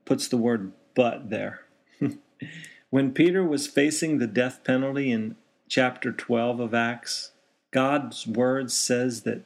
puts 0.05 0.29
the 0.29 0.37
word 0.37 0.73
but 0.95 1.31
there. 1.31 1.63
when 2.91 3.13
Peter 3.13 3.45
was 3.45 3.67
facing 3.67 4.19
the 4.19 4.27
death 4.27 4.63
penalty 4.65 5.11
in 5.11 5.37
chapter 5.69 6.13
12 6.13 6.61
of 6.61 6.75
Acts, 6.75 7.33
God's 7.71 8.27
Word 8.27 8.71
says 8.71 9.23
that 9.23 9.45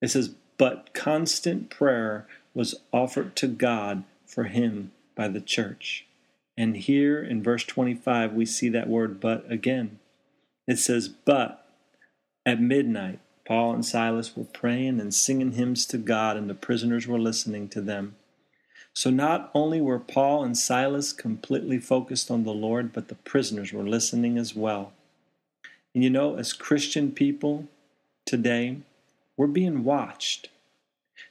it 0.00 0.08
says, 0.08 0.34
but 0.56 0.94
constant 0.94 1.70
prayer 1.70 2.26
was 2.54 2.74
offered 2.92 3.36
to 3.36 3.48
God 3.48 4.04
for 4.26 4.44
him 4.44 4.92
by 5.14 5.28
the 5.28 5.40
church. 5.40 6.06
And 6.60 6.76
here 6.76 7.22
in 7.22 7.42
verse 7.42 7.64
25, 7.64 8.34
we 8.34 8.44
see 8.44 8.68
that 8.68 8.86
word 8.86 9.18
but 9.18 9.50
again. 9.50 9.98
It 10.66 10.78
says, 10.78 11.08
But 11.08 11.66
at 12.44 12.60
midnight, 12.60 13.18
Paul 13.46 13.72
and 13.72 13.82
Silas 13.82 14.36
were 14.36 14.44
praying 14.44 15.00
and 15.00 15.14
singing 15.14 15.52
hymns 15.52 15.86
to 15.86 15.96
God, 15.96 16.36
and 16.36 16.50
the 16.50 16.54
prisoners 16.54 17.06
were 17.06 17.18
listening 17.18 17.70
to 17.70 17.80
them. 17.80 18.16
So 18.92 19.08
not 19.08 19.50
only 19.54 19.80
were 19.80 19.98
Paul 19.98 20.44
and 20.44 20.54
Silas 20.54 21.14
completely 21.14 21.78
focused 21.78 22.30
on 22.30 22.44
the 22.44 22.52
Lord, 22.52 22.92
but 22.92 23.08
the 23.08 23.14
prisoners 23.14 23.72
were 23.72 23.88
listening 23.88 24.36
as 24.36 24.54
well. 24.54 24.92
And 25.94 26.04
you 26.04 26.10
know, 26.10 26.36
as 26.36 26.52
Christian 26.52 27.10
people 27.12 27.68
today, 28.26 28.82
we're 29.34 29.46
being 29.46 29.82
watched 29.82 30.50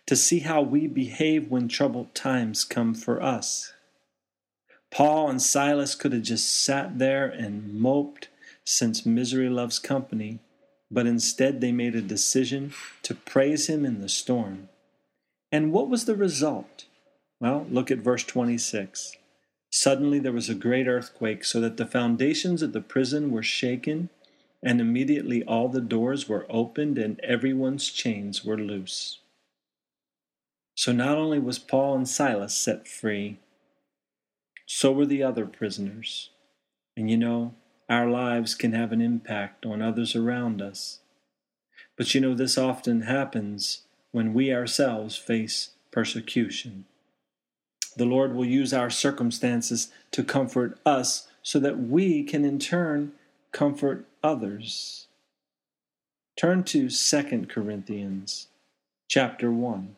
to 0.07 0.15
see 0.15 0.39
how 0.39 0.63
we 0.63 0.87
behave 0.87 1.51
when 1.51 1.67
troubled 1.67 2.15
times 2.15 2.63
come 2.63 2.95
for 2.95 3.21
us. 3.21 3.73
Paul 4.91 5.29
and 5.29 5.41
Silas 5.41 5.95
could 5.95 6.13
have 6.13 6.23
just 6.23 6.49
sat 6.49 6.97
there 6.97 7.27
and 7.27 7.73
moped 7.73 8.29
since 8.63 9.05
misery 9.05 9.49
loves 9.49 9.79
company, 9.79 10.39
but 10.91 11.05
instead 11.05 11.61
they 11.61 11.71
made 11.71 11.95
a 11.95 12.01
decision 12.01 12.73
to 13.03 13.13
praise 13.15 13.67
him 13.67 13.85
in 13.85 14.01
the 14.01 14.09
storm. 14.09 14.69
And 15.51 15.71
what 15.71 15.89
was 15.89 16.05
the 16.05 16.15
result? 16.15 16.85
Well, 17.39 17.65
look 17.69 17.89
at 17.91 17.99
verse 17.99 18.23
26. 18.23 19.15
Suddenly 19.71 20.19
there 20.19 20.31
was 20.31 20.49
a 20.49 20.55
great 20.55 20.87
earthquake, 20.87 21.43
so 21.45 21.61
that 21.61 21.77
the 21.77 21.85
foundations 21.85 22.61
of 22.61 22.73
the 22.73 22.81
prison 22.81 23.31
were 23.31 23.43
shaken, 23.43 24.09
and 24.63 24.81
immediately 24.81 25.43
all 25.43 25.69
the 25.69 25.81
doors 25.81 26.27
were 26.27 26.45
opened 26.49 26.97
and 26.97 27.19
everyone's 27.21 27.89
chains 27.89 28.43
were 28.43 28.57
loose. 28.57 29.19
So 30.75 30.91
not 30.91 31.17
only 31.17 31.39
was 31.39 31.59
Paul 31.59 31.95
and 31.95 32.07
Silas 32.07 32.55
set 32.55 32.87
free, 32.87 33.37
so 34.71 34.91
were 34.91 35.07
the 35.07 35.23
other 35.23 35.47
prisoners. 35.47 36.29
And 36.95 37.09
you 37.09 37.17
know, 37.17 37.55
our 37.89 38.07
lives 38.07 38.53
can 38.53 38.73
have 38.73 38.91
an 38.91 39.01
impact 39.01 39.65
on 39.65 39.81
others 39.81 40.15
around 40.15 40.61
us. 40.61 40.99
But 41.97 42.13
you 42.13 42.21
know, 42.21 42.35
this 42.35 42.55
often 42.55 43.01
happens 43.01 43.81
when 44.11 44.31
we 44.31 44.53
ourselves 44.53 45.15
face 45.15 45.71
persecution. 45.89 46.85
The 47.97 48.05
Lord 48.05 48.35
will 48.35 48.45
use 48.45 48.71
our 48.71 48.91
circumstances 48.91 49.91
to 50.11 50.23
comfort 50.23 50.77
us 50.85 51.27
so 51.41 51.59
that 51.59 51.79
we 51.79 52.21
can 52.21 52.45
in 52.45 52.59
turn 52.59 53.13
comfort 53.51 54.05
others. 54.23 55.07
Turn 56.37 56.63
to 56.65 56.91
2 56.91 57.47
Corinthians 57.49 58.49
chapter 59.07 59.51
1. 59.51 59.95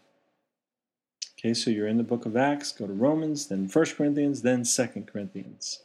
Okay, 1.43 1.55
so 1.55 1.71
you're 1.71 1.87
in 1.87 1.97
the 1.97 2.03
book 2.03 2.27
of 2.27 2.37
Acts, 2.37 2.71
go 2.71 2.85
to 2.85 2.93
Romans, 2.93 3.47
then 3.47 3.67
1 3.67 3.85
Corinthians, 3.97 4.43
then 4.43 4.63
2 4.63 5.05
Corinthians. 5.11 5.81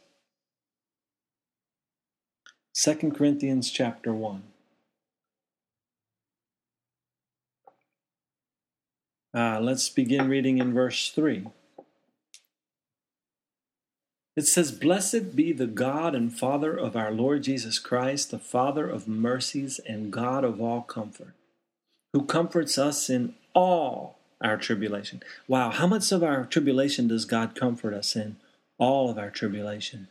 2 2.75 3.11
Corinthians 3.11 3.71
chapter 3.71 4.13
1. 4.13 4.43
Uh, 9.33 9.59
let's 9.59 9.89
begin 9.89 10.29
reading 10.29 10.59
in 10.59 10.75
verse 10.75 11.09
3. 11.09 11.47
It 14.35 14.45
says, 14.45 14.71
Blessed 14.71 15.35
be 15.35 15.53
the 15.53 15.65
God 15.65 16.13
and 16.13 16.31
Father 16.31 16.77
of 16.77 16.95
our 16.95 17.11
Lord 17.11 17.41
Jesus 17.41 17.79
Christ, 17.79 18.29
the 18.29 18.37
Father 18.37 18.87
of 18.87 19.07
mercies 19.07 19.79
and 19.87 20.13
God 20.13 20.43
of 20.43 20.61
all 20.61 20.83
comfort, 20.83 21.33
who 22.13 22.25
comforts 22.25 22.77
us 22.77 23.09
in 23.09 23.33
all 23.55 24.16
our 24.41 24.57
tribulation. 24.57 25.23
Wow, 25.47 25.71
how 25.71 25.87
much 25.87 26.11
of 26.11 26.23
our 26.23 26.45
tribulation 26.45 27.07
does 27.07 27.25
God 27.25 27.55
comfort 27.55 27.93
us 27.93 28.15
in? 28.15 28.37
All 28.77 29.09
of 29.09 29.17
our 29.17 29.29
tribulation. 29.29 30.07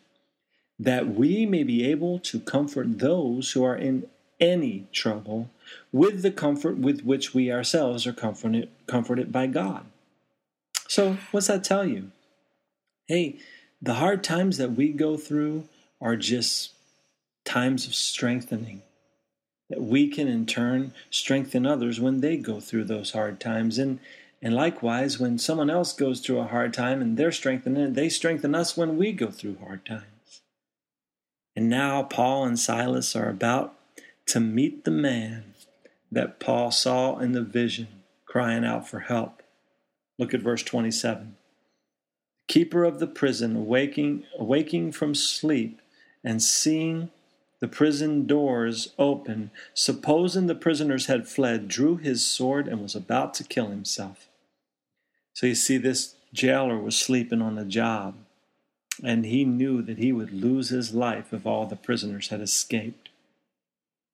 That 0.78 1.08
we 1.08 1.46
may 1.46 1.62
be 1.62 1.84
able 1.86 2.18
to 2.20 2.40
comfort 2.40 2.98
those 2.98 3.52
who 3.52 3.64
are 3.64 3.76
in 3.76 4.06
any 4.40 4.86
trouble 4.92 5.50
with 5.92 6.22
the 6.22 6.30
comfort 6.30 6.76
with 6.76 7.02
which 7.02 7.34
we 7.34 7.50
ourselves 7.50 8.06
are 8.06 8.12
comforted, 8.12 8.68
comforted 8.86 9.32
by 9.32 9.46
God. 9.46 9.86
So, 10.88 11.16
what's 11.30 11.46
that 11.46 11.64
tell 11.64 11.86
you? 11.86 12.10
Hey, 13.08 13.38
the 13.80 13.94
hard 13.94 14.22
times 14.22 14.58
that 14.58 14.72
we 14.72 14.92
go 14.92 15.16
through 15.16 15.68
are 16.00 16.16
just 16.16 16.72
times 17.44 17.86
of 17.86 17.94
strengthening. 17.94 18.82
That 19.68 19.83
we 19.83 20.09
can 20.09 20.29
in 20.29 20.46
turn 20.46 20.94
strengthen 21.11 21.66
others 21.66 22.00
when 22.00 22.20
they 22.20 22.37
go 22.37 22.61
through 22.61 22.85
those 22.85 23.12
hard 23.12 23.40
times. 23.40 23.79
And 23.79 23.98
and 24.42 24.55
likewise, 24.55 25.18
when 25.18 25.38
someone 25.38 25.70
else 25.70 25.92
goes 25.92 26.20
through 26.20 26.38
a 26.38 26.46
hard 26.46 26.74
time 26.74 27.00
and 27.00 27.16
they're 27.16 27.33
they 27.33 28.09
strengthen 28.09 28.55
us 28.55 28.76
when 28.76 28.96
we 28.96 29.12
go 29.12 29.31
through 29.31 29.57
hard 29.57 29.85
times. 29.85 30.42
And 31.57 31.70
now 31.70 32.02
Paul 32.02 32.44
and 32.44 32.59
Silas 32.59 33.16
are 33.16 33.31
about 33.31 33.74
to 34.26 34.40
meet 34.40 34.85
the 34.85 34.90
man 34.90 35.55
that 36.12 36.38
Paul 36.38 36.70
saw 36.70 37.18
in 37.18 37.33
the 37.33 37.42
vision 37.42 37.88
crying 38.26 38.64
out 38.64 38.87
for 38.87 39.00
help. 39.00 39.42
Look 40.18 40.35
at 40.35 40.42
verse 40.42 40.62
27. 40.62 41.37
The 42.46 42.52
keeper 42.52 42.85
of 42.85 42.98
the 42.98 43.07
prison, 43.07 43.57
awaking, 43.57 44.24
awaking 44.38 44.92
from 44.92 45.14
sleep 45.14 45.81
and 46.22 46.42
seeing 46.42 47.11
the 47.60 47.68
prison 47.68 48.26
doors 48.26 48.92
open, 48.98 49.50
supposing 49.72 50.46
the 50.46 50.54
prisoners 50.54 51.06
had 51.06 51.28
fled, 51.28 51.68
drew 51.68 51.96
his 51.96 52.26
sword 52.26 52.68
and 52.68 52.82
was 52.82 52.94
about 52.94 53.32
to 53.34 53.44
kill 53.44 53.68
himself. 53.68 54.28
So 55.32 55.46
you 55.46 55.54
see, 55.54 55.78
this 55.78 56.14
jailer 56.32 56.78
was 56.78 56.96
sleeping 56.96 57.40
on 57.40 57.54
the 57.54 57.64
job, 57.64 58.14
and 59.02 59.24
he 59.24 59.44
knew 59.44 59.82
that 59.82 59.98
he 59.98 60.12
would 60.12 60.32
lose 60.32 60.68
his 60.68 60.94
life 60.94 61.32
if 61.32 61.46
all 61.46 61.66
the 61.66 61.76
prisoners 61.76 62.28
had 62.28 62.40
escaped. 62.40 63.08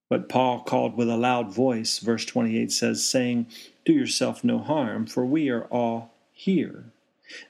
But 0.09 0.29
Paul 0.29 0.61
called 0.61 0.95
with 0.95 1.09
a 1.09 1.17
loud 1.17 1.53
voice, 1.53 1.99
verse 1.99 2.25
28 2.25 2.71
says, 2.71 3.07
saying, 3.07 3.47
Do 3.85 3.93
yourself 3.93 4.43
no 4.43 4.59
harm, 4.59 5.05
for 5.05 5.25
we 5.25 5.49
are 5.49 5.65
all 5.65 6.13
here. 6.31 6.85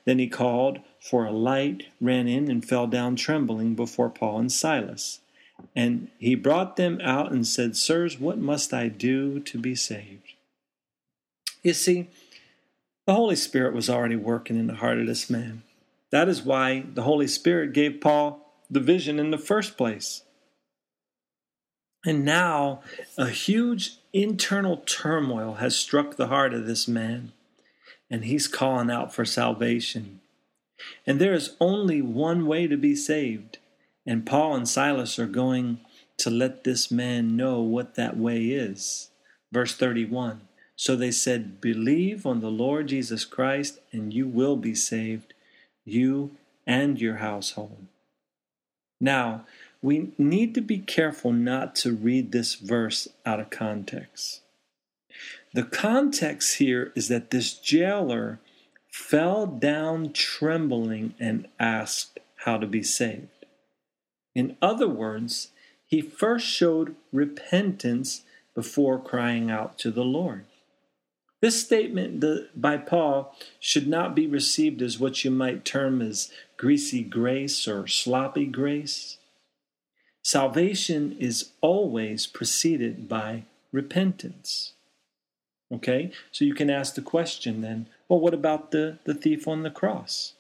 Then 0.06 0.19
he 0.19 0.27
called 0.27 0.79
for 0.99 1.25
a 1.25 1.32
light, 1.32 1.88
ran 1.99 2.27
in, 2.27 2.49
and 2.49 2.63
fell 2.63 2.88
down 2.88 3.15
trembling 3.15 3.75
before 3.75 4.10
Paul 4.10 4.39
and 4.39 4.51
Silas. 4.51 5.19
And 5.76 6.10
he 6.20 6.36
brought 6.36 6.76
them 6.76 7.00
out 7.02 7.32
and 7.32 7.48
said, 7.48 7.76
Sirs, 7.76 8.20
what 8.20 8.38
must 8.38 8.74
I 8.74 8.88
do 8.88 9.39
to 9.39 9.58
be 9.58 9.76
saved? 9.76 10.34
You 11.63 11.74
see, 11.74 12.10
the 13.06 13.16
Holy 13.16 13.36
Spirit 13.36 13.74
was 13.74 13.89
already 13.89 14.16
working 14.16 14.58
in 14.58 14.68
the 14.68 14.76
heart 14.76 15.00
of 15.00 15.08
this 15.08 15.30
man. 15.30 15.63
That 16.12 16.30
is 16.30 16.44
why 16.44 16.86
the 16.94 17.04
Holy 17.04 17.28
Spirit 17.28 17.74
gave 17.74 18.02
Paul 18.02 18.39
the 18.70 18.80
vision 18.80 19.20
in 19.20 19.32
the 19.32 19.38
first 19.38 19.78
place. 19.78 20.24
And 22.06 22.26
now 22.26 22.82
a 23.18 23.30
huge 23.30 23.98
internal 24.12 24.78
turmoil 24.86 25.56
has 25.56 25.76
struck 25.76 26.16
the 26.16 26.28
heart 26.28 26.54
of 26.54 26.68
this 26.68 26.88
man, 26.88 27.32
and 28.12 28.26
he's 28.26 28.48
calling 28.48 28.92
out 28.92 29.13
for 29.13 29.26
salvation. 29.26 30.20
And 31.08 31.20
there 31.20 31.34
is 31.34 31.56
only 31.62 32.02
one 32.02 32.46
way 32.46 32.68
to 32.68 32.78
be 32.78 32.96
saved, 32.96 33.58
and 34.06 34.26
Paul 34.26 34.56
and 34.56 34.68
Silas 34.68 35.18
are 35.18 35.28
going 35.28 35.80
to 36.18 36.30
let 36.30 36.63
this 36.63 36.92
man 36.92 37.36
know 37.36 37.62
what 37.62 37.96
that 37.96 38.18
way 38.18 38.46
is. 38.46 39.10
Verse 39.52 39.76
31 39.76 40.42
So 40.76 40.96
they 40.96 41.12
said, 41.12 41.62
Believe 41.62 42.26
on 42.26 42.42
the 42.42 42.52
Lord 42.52 42.88
Jesus 42.88 43.26
Christ, 43.26 43.80
and 43.92 44.13
you 44.13 44.28
will 44.28 44.56
be 44.56 44.76
saved, 44.76 45.34
you 45.86 46.32
and 46.66 47.00
your 47.00 47.18
household. 47.18 47.88
Now, 49.00 49.46
we 49.82 50.13
need 50.18 50.56
to 50.56 50.62
be 50.62 50.78
careful 50.78 51.34
not 51.34 51.76
to 51.78 51.92
read 51.92 52.32
this 52.32 52.56
verse 52.56 53.08
out 53.26 53.42
of 53.42 53.50
context. 53.50 54.42
The 55.54 55.63
context 55.63 56.58
here 56.58 56.92
is 56.96 57.10
that 57.10 57.30
this 57.30 57.54
jailer 57.54 58.39
fell 58.89 59.46
down 59.46 60.13
trembling 60.13 61.13
and 61.20 61.48
asked 61.60 62.20
how 62.46 62.58
to 62.58 62.66
be 62.66 62.82
saved. 62.82 63.28
In 64.36 64.58
other 64.62 64.88
words, 64.88 65.50
he 65.86 66.02
first 66.02 66.46
showed 66.46 66.96
repentance 67.12 68.24
before 68.56 69.00
crying 69.00 69.52
out 69.52 69.78
to 69.80 69.91
the 69.91 70.04
Lord. 70.04 70.46
This 71.41 71.62
statement 71.62 72.24
by 72.56 72.78
Paul 72.78 73.36
should 73.60 73.88
not 73.88 74.15
be 74.15 74.28
received 74.28 74.82
as 74.82 74.98
what 74.98 75.26
you 75.26 75.32
might 75.32 75.65
term 75.65 76.02
as 76.02 76.32
greasy 76.56 77.04
grace 77.04 77.67
or 77.67 77.86
sloppy 77.86 78.46
grace. 78.46 79.17
Salvation 80.24 81.17
is 81.19 81.52
always 81.60 82.28
preceded 82.28 83.10
by 83.10 83.43
repentance. 83.74 84.74
Okay? 85.69 86.12
So 86.32 86.46
you 86.46 86.54
can 86.54 86.69
ask 86.69 86.96
the 86.96 87.02
question 87.02 87.62
then 87.62 87.88
well, 88.08 88.19
what 88.19 88.34
about 88.34 88.72
the, 88.72 89.00
the 89.04 89.13
thief 89.13 89.48
on 89.48 89.63
the 89.63 89.72
cross? 89.72 90.36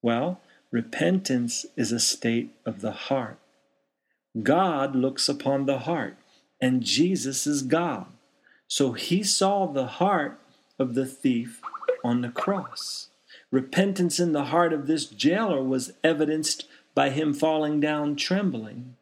Well, 0.00 0.40
repentance 0.74 1.64
is 1.76 1.92
a 1.92 2.00
state 2.00 2.50
of 2.66 2.80
the 2.80 2.90
heart. 2.90 3.38
God 4.42 4.96
looks 4.96 5.28
upon 5.28 5.66
the 5.66 5.78
heart, 5.78 6.16
and 6.60 6.82
Jesus 6.82 7.46
is 7.46 7.62
God. 7.62 8.06
So 8.66 8.90
he 8.90 9.22
saw 9.22 9.66
the 9.66 9.86
heart 9.86 10.36
of 10.76 10.94
the 10.94 11.06
thief 11.06 11.60
on 12.02 12.22
the 12.22 12.28
cross. 12.28 13.06
Repentance 13.52 14.18
in 14.18 14.32
the 14.32 14.46
heart 14.46 14.72
of 14.72 14.88
this 14.88 15.06
jailer 15.06 15.62
was 15.62 15.92
evidenced 16.02 16.66
by 16.92 17.10
him 17.10 17.32
falling 17.32 17.78
down 17.78 18.16
trembling. 18.16 18.96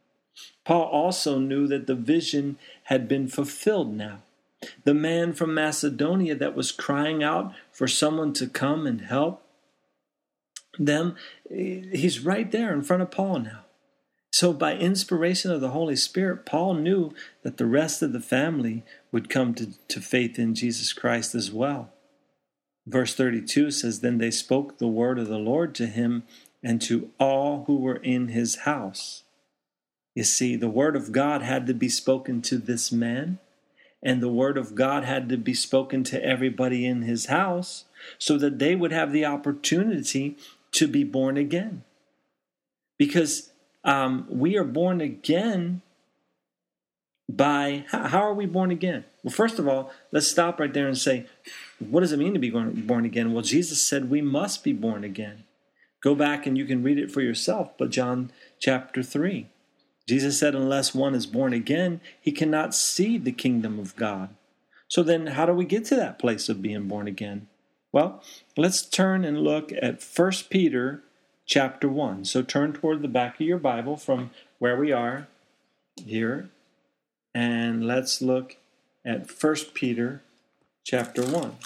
Paul 0.67 0.85
also 0.85 1.39
knew 1.39 1.67
that 1.69 1.87
the 1.87 1.95
vision 1.95 2.59
had 2.85 3.09
been 3.09 3.29
fulfilled 3.29 3.95
now. 3.95 4.19
The 4.85 4.93
man 4.93 5.33
from 5.33 5.55
Macedonia 5.55 6.35
that 6.35 6.55
was 6.55 6.71
crying 6.71 7.23
out 7.23 7.55
for 7.71 7.89
someone 7.89 8.35
to 8.35 8.47
come 8.47 8.87
and 8.87 9.01
help 9.01 9.43
them, 10.79 11.17
he's 11.49 12.21
right 12.21 12.51
there 12.51 12.73
in 12.73 12.83
front 12.83 13.03
of 13.03 13.11
Paul 13.11 13.41
now. 13.41 13.65
So, 14.33 14.55
by 14.55 14.77
inspiration 14.77 15.51
of 15.51 15.61
the 15.61 15.71
Holy 15.71 15.95
Spirit, 15.95 16.47
Paul 16.47 16.75
knew 16.75 17.13
that 17.43 17.59
the 17.59 17.67
rest 17.67 18.01
of 18.01 18.15
the 18.15 18.21
family 18.21 18.83
would 19.13 19.29
come 19.29 19.53
to, 19.55 19.75
to 19.89 20.01
faith 20.01 20.39
in 20.39 20.55
Jesus 20.55 20.95
Christ 20.95 21.35
as 21.35 21.53
well. 21.53 21.93
Verse 22.87 23.15
32 23.15 23.71
says, 23.71 24.01
Then 24.01 24.19
they 24.19 24.31
spoke 24.31 24.79
the 24.79 24.89
word 24.89 25.19
of 25.19 25.29
the 25.29 25.39
Lord 25.39 25.75
to 25.77 25.87
him 25.87 26.25
and 26.63 26.81
to 26.83 27.11
all 27.21 27.65
who 27.67 27.77
were 27.77 27.97
in 27.97 28.29
his 28.29 28.61
house. 28.61 29.25
You 30.15 30.25
see, 30.25 30.57
the 30.57 30.69
word 30.69 30.97
of 30.97 31.13
God 31.13 31.43
had 31.43 31.67
to 31.67 31.75
be 31.75 31.89
spoken 31.89 32.43
to 32.43 32.59
this 32.59 32.91
man, 32.91 33.39
and 34.03 34.23
the 34.23 34.29
word 34.29 34.59
of 34.59 34.75
God 34.75 35.05
had 35.05 35.29
to 35.29 35.37
be 35.37 35.55
spoken 35.55 36.05
to 36.05 36.25
everybody 36.25 36.87
in 36.87 37.03
his 37.03 37.27
house 37.27 37.85
so 38.19 38.37
that 38.39 38.59
they 38.59 38.75
would 38.75 38.93
have 38.93 39.13
the 39.13 39.25
opportunity 39.25 40.37
to 40.73 40.89
be 40.89 41.05
born 41.05 41.37
again. 41.37 41.85
Because 42.99 43.51
um, 43.85 44.27
we 44.29 44.57
are 44.57 44.65
born 44.65 45.01
again 45.01 45.83
by 47.29 47.85
how 47.89 48.23
are 48.23 48.35
we 48.35 48.47
born 48.47 48.71
again? 48.71 49.05
Well, 49.23 49.33
first 49.33 49.59
of 49.59 49.67
all, 49.67 49.91
let's 50.11 50.29
stop 50.29 50.61
right 50.61 50.73
there 50.73 50.87
and 50.87 50.99
say, 50.99 51.27
what 51.79 52.01
does 52.01 52.13
it 52.13 52.19
mean 52.19 52.35
to 52.35 52.41
be 52.41 52.51
born 52.51 53.05
again? 53.05 53.33
Well, 53.33 53.43
Jesus 53.43 53.81
said 53.81 54.11
we 54.11 54.21
must 54.21 54.63
be 54.63 54.73
born 54.73 55.05
again. 55.05 55.45
Go 56.03 56.15
back 56.15 56.47
and 56.47 56.59
you 56.59 56.65
can 56.65 56.83
read 56.83 56.99
it 56.99 57.13
for 57.13 57.21
yourself, 57.21 57.73
but 57.79 57.91
John 57.91 58.31
chapter 58.59 59.03
3. 59.03 59.47
Jesus 60.09 60.39
said, 60.39 60.55
unless 60.55 60.95
one 60.95 61.15
is 61.15 61.27
born 61.27 61.53
again, 61.53 62.01
he 62.21 62.33
cannot 62.33 62.75
see 62.75 63.19
the 63.19 63.33
kingdom 63.33 63.79
of 63.79 63.95
God. 63.95 64.31
So 64.89 65.03
then, 65.03 65.29
how 65.29 65.47
do 65.47 65.53
we 65.53 65.65
get 65.65 65.85
to 65.87 65.97
that 65.97 66.19
place 66.19 66.49
of 66.49 66.61
being 66.61 66.89
born 66.89 67.07
again? 67.07 67.49
Well, 67.93 68.23
let's 68.57 68.81
turn 68.83 69.23
and 69.25 69.43
look 69.43 69.71
at 69.71 70.03
1 70.03 70.33
Peter 70.49 71.03
chapter 71.45 71.89
1. 71.89 72.25
So 72.25 72.43
turn 72.43 72.73
toward 72.73 73.03
the 73.03 73.09
back 73.09 73.35
of 73.35 73.47
your 73.47 73.59
Bible 73.59 73.99
from 73.99 74.31
where 74.59 74.79
we 74.79 74.93
are 74.93 75.29
here, 76.03 76.49
and 77.35 77.87
let's 77.87 78.23
look 78.23 78.57
at 79.05 79.31
1 79.31 79.55
Peter 79.75 80.23
chapter 80.85 81.23
1. 81.23 81.57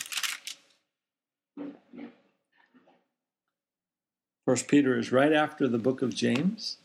1 4.45 4.57
Peter 4.69 4.99
is 4.99 5.13
right 5.13 5.33
after 5.33 5.69
the 5.69 5.79
book 5.79 6.03
of 6.03 6.15
James 6.15 6.79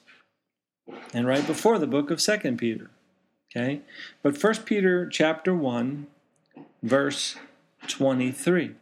and 1.14 1.28
right 1.28 1.46
before 1.48 1.80
the 1.80 1.88
book 1.88 2.12
of 2.12 2.20
2 2.20 2.38
Peter. 2.58 2.92
Okay? 3.50 3.82
But 4.22 4.42
1 4.42 4.56
Peter 4.66 5.08
chapter 5.08 5.56
1 5.56 6.06
verse 6.84 7.38
23. 7.88 8.76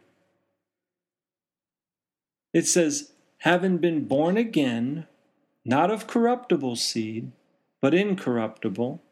It 2.52 2.66
says, 2.66 3.12
having 3.38 3.78
been 3.78 4.06
born 4.06 4.36
again, 4.36 5.06
not 5.64 5.90
of 5.90 6.06
corruptible 6.06 6.76
seed, 6.76 7.32
but 7.80 7.94
incorruptible, 7.94 9.02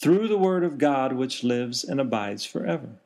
through 0.00 0.28
the 0.28 0.38
word 0.38 0.64
of 0.64 0.78
God 0.78 1.12
which 1.12 1.44
lives 1.44 1.84
and 1.84 2.00
abides 2.00 2.44
forever. 2.44 3.00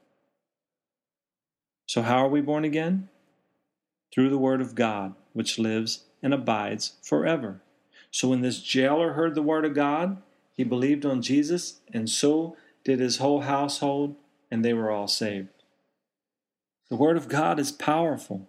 So, 1.87 2.03
how 2.03 2.25
are 2.25 2.29
we 2.29 2.41
born 2.41 2.65
again? 2.65 3.09
Through 4.15 4.31
the 4.31 4.39
word 4.39 4.61
of 4.61 4.75
God 4.75 5.15
which 5.33 5.59
lives 5.59 6.05
and 6.23 6.33
abides 6.33 6.95
forever. 7.03 7.63
So, 8.11 8.29
when 8.29 8.43
this 8.43 8.61
jailer 8.61 9.15
heard 9.15 9.35
the 9.35 9.43
word 9.43 9.65
of 9.65 9.75
God, 9.75 10.23
he 10.55 10.65
believed 10.65 11.05
on 11.05 11.23
Jesus, 11.23 11.81
and 11.93 12.09
so 12.09 12.57
did 12.85 13.01
his 13.01 13.17
whole 13.19 13.41
household, 13.41 14.17
and 14.51 14.65
they 14.65 14.75
were 14.75 14.91
all 14.91 15.09
saved. 15.09 15.49
The 16.91 16.97
word 16.97 17.17
of 17.17 17.29
God 17.29 17.59
is 17.59 17.73
powerful. 17.73 18.49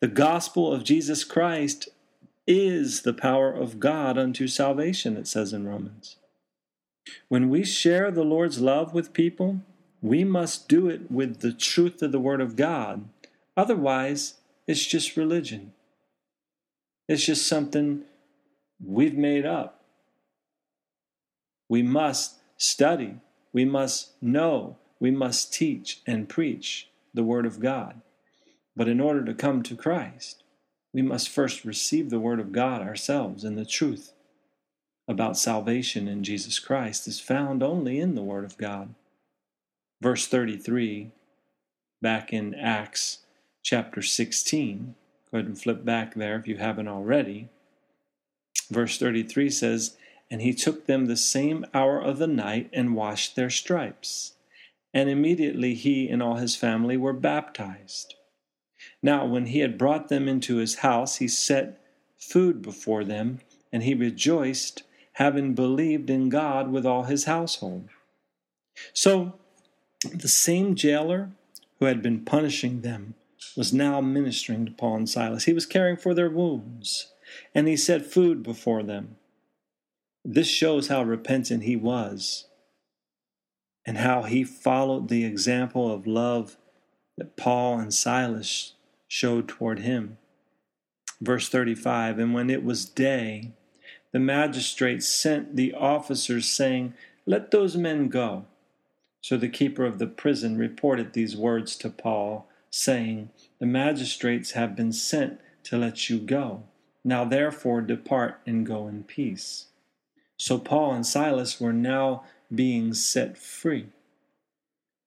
The 0.00 0.08
gospel 0.08 0.72
of 0.72 0.84
Jesus 0.84 1.24
Christ 1.24 1.88
is 2.46 3.02
the 3.02 3.12
power 3.12 3.52
of 3.52 3.80
God 3.80 4.16
unto 4.16 4.46
salvation, 4.46 5.16
it 5.16 5.26
says 5.26 5.52
in 5.52 5.66
Romans. 5.66 6.16
When 7.28 7.48
we 7.48 7.64
share 7.64 8.10
the 8.10 8.22
Lord's 8.22 8.60
love 8.60 8.94
with 8.94 9.12
people, 9.12 9.60
we 10.00 10.22
must 10.22 10.68
do 10.68 10.88
it 10.88 11.10
with 11.10 11.40
the 11.40 11.52
truth 11.52 12.00
of 12.02 12.12
the 12.12 12.20
Word 12.20 12.40
of 12.40 12.54
God. 12.54 13.08
Otherwise, 13.56 14.34
it's 14.66 14.86
just 14.86 15.16
religion. 15.16 15.72
It's 17.08 17.26
just 17.26 17.48
something 17.48 18.02
we've 18.84 19.16
made 19.16 19.44
up. 19.44 19.82
We 21.68 21.82
must 21.82 22.36
study, 22.56 23.16
we 23.52 23.64
must 23.64 24.12
know, 24.22 24.76
we 25.00 25.10
must 25.10 25.52
teach 25.52 26.00
and 26.06 26.28
preach 26.28 26.88
the 27.12 27.24
Word 27.24 27.46
of 27.46 27.60
God. 27.60 28.00
But 28.78 28.86
in 28.86 29.00
order 29.00 29.24
to 29.24 29.34
come 29.34 29.64
to 29.64 29.74
Christ, 29.74 30.44
we 30.94 31.02
must 31.02 31.28
first 31.28 31.64
receive 31.64 32.10
the 32.10 32.20
Word 32.20 32.38
of 32.38 32.52
God 32.52 32.80
ourselves, 32.80 33.42
and 33.42 33.58
the 33.58 33.64
truth 33.64 34.12
about 35.08 35.36
salvation 35.36 36.06
in 36.06 36.22
Jesus 36.22 36.60
Christ 36.60 37.08
is 37.08 37.18
found 37.18 37.60
only 37.60 37.98
in 37.98 38.14
the 38.14 38.22
Word 38.22 38.44
of 38.44 38.56
God. 38.56 38.94
Verse 40.00 40.28
33, 40.28 41.10
back 42.00 42.32
in 42.32 42.54
Acts 42.54 43.18
chapter 43.64 44.00
16, 44.00 44.94
go 45.32 45.38
ahead 45.38 45.48
and 45.48 45.60
flip 45.60 45.84
back 45.84 46.14
there 46.14 46.36
if 46.36 46.46
you 46.46 46.58
haven't 46.58 46.86
already. 46.86 47.48
Verse 48.70 48.96
33 48.96 49.50
says, 49.50 49.96
And 50.30 50.40
he 50.40 50.54
took 50.54 50.86
them 50.86 51.06
the 51.06 51.16
same 51.16 51.66
hour 51.74 52.00
of 52.00 52.18
the 52.18 52.28
night 52.28 52.70
and 52.72 52.94
washed 52.94 53.34
their 53.34 53.50
stripes. 53.50 54.34
And 54.94 55.10
immediately 55.10 55.74
he 55.74 56.08
and 56.08 56.22
all 56.22 56.36
his 56.36 56.54
family 56.54 56.96
were 56.96 57.12
baptized. 57.12 58.14
Now, 59.02 59.26
when 59.26 59.46
he 59.46 59.60
had 59.60 59.78
brought 59.78 60.08
them 60.08 60.28
into 60.28 60.56
his 60.56 60.76
house, 60.76 61.16
he 61.16 61.28
set 61.28 61.80
food 62.18 62.62
before 62.62 63.04
them, 63.04 63.40
and 63.72 63.82
he 63.82 63.94
rejoiced, 63.94 64.82
having 65.14 65.54
believed 65.54 66.10
in 66.10 66.28
God 66.28 66.70
with 66.70 66.84
all 66.84 67.04
his 67.04 67.24
household. 67.24 67.88
So, 68.92 69.34
the 70.12 70.28
same 70.28 70.74
jailer 70.74 71.30
who 71.78 71.86
had 71.86 72.02
been 72.02 72.24
punishing 72.24 72.80
them 72.80 73.14
was 73.56 73.72
now 73.72 74.00
ministering 74.00 74.66
to 74.66 74.72
Paul 74.72 74.96
and 74.96 75.08
Silas. 75.08 75.44
He 75.44 75.52
was 75.52 75.66
caring 75.66 75.96
for 75.96 76.14
their 76.14 76.30
wounds. 76.30 77.12
and 77.54 77.68
he 77.68 77.76
set 77.76 78.06
food 78.06 78.42
before 78.42 78.82
them. 78.82 79.16
This 80.24 80.48
shows 80.48 80.88
how 80.88 81.02
repentant 81.02 81.64
he 81.64 81.76
was 81.76 82.46
and 83.84 83.98
how 83.98 84.22
he 84.22 84.44
followed 84.44 85.08
the 85.08 85.24
example 85.24 85.92
of 85.92 86.06
love 86.06 86.56
that 87.18 87.36
Paul 87.36 87.78
and 87.78 87.92
Silas 87.92 88.74
showed 89.08 89.48
toward 89.48 89.80
him. 89.80 90.18
Verse 91.20 91.48
35 91.48 92.18
And 92.18 92.32
when 92.32 92.50
it 92.50 92.62
was 92.62 92.84
day, 92.84 93.52
the 94.12 94.20
magistrates 94.20 95.08
sent 95.08 95.56
the 95.56 95.74
officers, 95.74 96.46
saying, 96.46 96.94
Let 97.26 97.50
those 97.50 97.76
men 97.76 98.08
go. 98.08 98.44
So 99.20 99.36
the 99.36 99.48
keeper 99.48 99.84
of 99.84 99.98
the 99.98 100.06
prison 100.06 100.56
reported 100.56 101.12
these 101.12 101.36
words 101.36 101.76
to 101.78 101.90
Paul, 101.90 102.48
saying, 102.70 103.30
The 103.58 103.66
magistrates 103.66 104.52
have 104.52 104.76
been 104.76 104.92
sent 104.92 105.40
to 105.64 105.76
let 105.76 106.08
you 106.08 106.18
go. 106.18 106.62
Now 107.04 107.24
therefore 107.24 107.80
depart 107.80 108.40
and 108.46 108.64
go 108.64 108.86
in 108.86 109.04
peace. 109.04 109.66
So 110.36 110.58
Paul 110.58 110.92
and 110.92 111.06
Silas 111.06 111.60
were 111.60 111.72
now 111.72 112.24
being 112.54 112.94
set 112.94 113.36
free. 113.36 113.88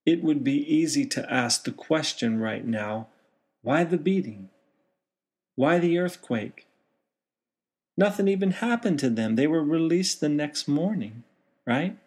It 0.05 0.23
would 0.23 0.43
be 0.43 0.57
easy 0.73 1.05
to 1.05 1.31
ask 1.31 1.63
the 1.63 1.71
question 1.71 2.39
right 2.39 2.65
now 2.65 3.07
why 3.61 3.83
the 3.83 3.97
beating? 3.97 4.49
Why 5.55 5.77
the 5.77 5.97
earthquake? 5.97 6.67
Nothing 7.97 8.27
even 8.27 8.51
happened 8.51 8.99
to 8.99 9.09
them. 9.09 9.35
They 9.35 9.47
were 9.47 9.63
released 9.63 10.19
the 10.19 10.29
next 10.29 10.67
morning, 10.67 11.23
right? 11.67 11.97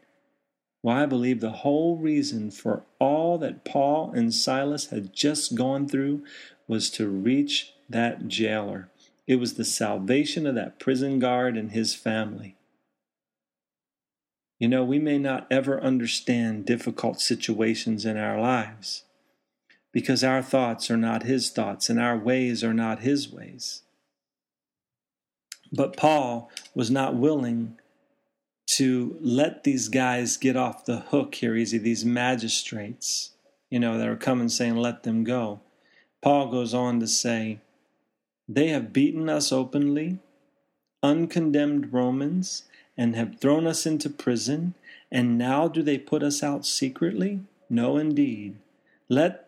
Well, 0.83 0.97
I 0.97 1.07
believe 1.07 1.41
the 1.41 1.51
whole 1.51 1.97
reason 1.97 2.51
for 2.51 2.83
all 2.99 3.39
that 3.39 3.65
Paul 3.65 4.13
and 4.13 4.35
Silas 4.35 4.87
had 4.87 5.13
just 5.15 5.55
gone 5.55 5.89
through 5.89 6.25
was 6.67 6.91
to 6.91 7.09
reach 7.09 7.73
that 7.89 8.29
jailer. 8.29 8.89
It 9.27 9.37
was 9.37 9.55
the 9.55 9.65
salvation 9.65 10.47
of 10.47 10.55
that 10.57 10.79
prison 10.79 11.19
guard 11.19 11.57
and 11.57 11.71
his 11.71 11.95
family. 11.95 12.57
You 14.59 14.69
know, 14.69 14.85
we 14.85 14.99
may 14.99 15.19
not 15.19 15.47
ever 15.51 15.81
understand 15.81 16.67
difficult 16.67 17.21
situations 17.21 18.05
in 18.05 18.17
our 18.17 18.41
lives 18.41 19.05
because 19.95 20.25
our 20.25 20.43
thoughts 20.43 20.91
are 20.91 20.97
not 20.97 21.23
his 21.23 21.51
thoughts 21.51 21.89
and 21.89 22.01
our 22.01 22.19
ways 22.19 22.65
are 22.65 22.75
not 22.75 22.99
his 22.99 23.33
ways. 23.33 23.83
But 25.73 25.97
Paul 25.97 26.51
was 26.75 26.91
not 26.91 27.15
willing 27.15 27.79
to 28.77 29.17
let 29.21 29.63
these 29.63 29.89
guys 29.89 30.37
get 30.37 30.57
off 30.57 30.85
the 30.85 30.99
hook 30.99 31.37
here 31.37 31.55
easy, 31.55 31.79
these 31.79 32.05
magistrates, 32.05 33.31
you 33.71 33.79
know, 33.79 33.97
that 33.97 34.09
are 34.09 34.17
coming 34.17 34.49
saying, 34.49 34.75
let 34.75 35.05
them 35.05 35.23
go. 35.23 35.61
Paul 36.21 36.51
goes 36.51 36.75
on 36.75 36.99
to 36.99 37.07
say, 37.07 37.61
They 38.49 38.69
have 38.69 38.93
beaten 38.93 39.29
us 39.29 39.53
openly, 39.53 40.19
uncondemned 41.05 41.93
Romans, 41.93 42.65
and 42.97 43.15
have 43.15 43.39
thrown 43.39 43.67
us 43.67 43.87
into 43.87 44.11
prison, 44.11 44.75
and 45.13 45.39
now 45.39 45.69
do 45.69 45.83
they 45.83 45.99
put 45.99 46.25
us 46.25 46.43
out 46.43 46.67
secretly? 46.67 47.41
No, 47.71 47.97
indeed. 47.97 48.57
Let 49.09 49.44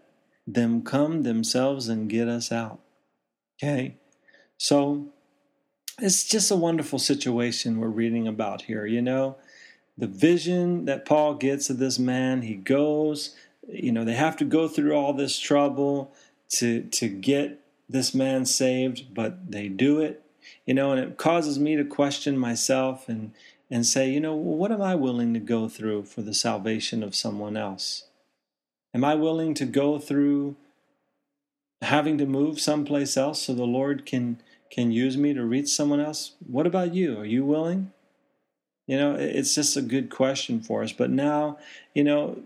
them 0.47 0.83
come 0.83 1.23
themselves 1.23 1.89
and 1.89 2.09
get 2.09 2.29
us 2.29 2.53
out. 2.53 2.81
Okay? 3.63 3.97
So, 4.59 5.13
it's 5.99 6.25
just 6.25 6.51
a 6.51 6.57
wonderful 6.57 6.99
situation 6.99 7.81
we're 7.81 7.89
reading 7.89 8.29
about 8.29 8.63
here. 8.63 8.87
You 8.87 9.03
know, 9.03 9.37
the 9.97 10.07
vision 10.07 10.85
that 10.85 11.07
Paul 11.07 11.35
gets 11.35 11.71
of 11.71 11.79
this 11.79 11.99
man, 11.99 12.43
he 12.43 12.55
goes, 12.55 13.35
you 13.69 13.93
know, 13.93 14.05
they 14.05 14.15
have 14.15 14.37
to 14.37 14.45
go 14.45 14.69
through 14.69 14.95
all 14.95 15.13
this 15.13 15.39
trouble 15.39 16.13
to 16.51 16.83
to 16.83 17.09
get 17.09 17.61
this 17.89 18.15
man 18.15 18.45
saved, 18.47 19.15
but 19.15 19.51
they 19.51 19.69
do 19.69 20.01
it. 20.01 20.23
You 20.65 20.75
know, 20.75 20.93
and 20.93 21.01
it 21.01 21.17
causes 21.17 21.59
me 21.59 21.77
to 21.77 21.85
question 21.85 22.39
myself 22.39 23.09
and 23.09 23.33
and 23.71 23.85
say, 23.85 24.11
you 24.11 24.21
know, 24.21 24.35
what 24.35 24.71
am 24.71 24.83
I 24.83 24.95
willing 24.95 25.35
to 25.35 25.41
go 25.41 25.69
through 25.69 26.05
for 26.05 26.23
the 26.23 26.35
salvation 26.35 27.03
of 27.03 27.17
someone 27.17 27.57
else? 27.57 28.05
Am 28.97 29.05
I 29.05 29.15
willing 29.15 29.53
to 29.53 29.67
go 29.67 29.99
through 29.99 30.57
having 31.83 32.17
to 32.17 32.25
move 32.25 32.59
someplace 32.59 33.15
else 33.15 33.43
so 33.43 33.53
the 33.53 33.65
Lord 33.65 34.07
can 34.07 34.41
can 34.71 34.91
use 34.91 35.19
me 35.19 35.35
to 35.35 35.45
reach 35.45 35.69
someone 35.69 36.01
else? 36.01 36.33
What 36.47 36.67
about 36.67 36.95
you? 36.95 37.21
Are 37.21 37.27
you 37.27 37.45
willing? 37.45 37.93
You 38.87 38.97
know, 38.97 39.15
it's 39.15 39.55
just 39.55 39.77
a 39.77 39.83
good 39.83 40.09
question 40.09 40.63
for 40.63 40.83
us. 40.83 40.93
But 40.93 41.11
now, 41.11 41.59
you 41.95 42.05
know, 42.05 42.39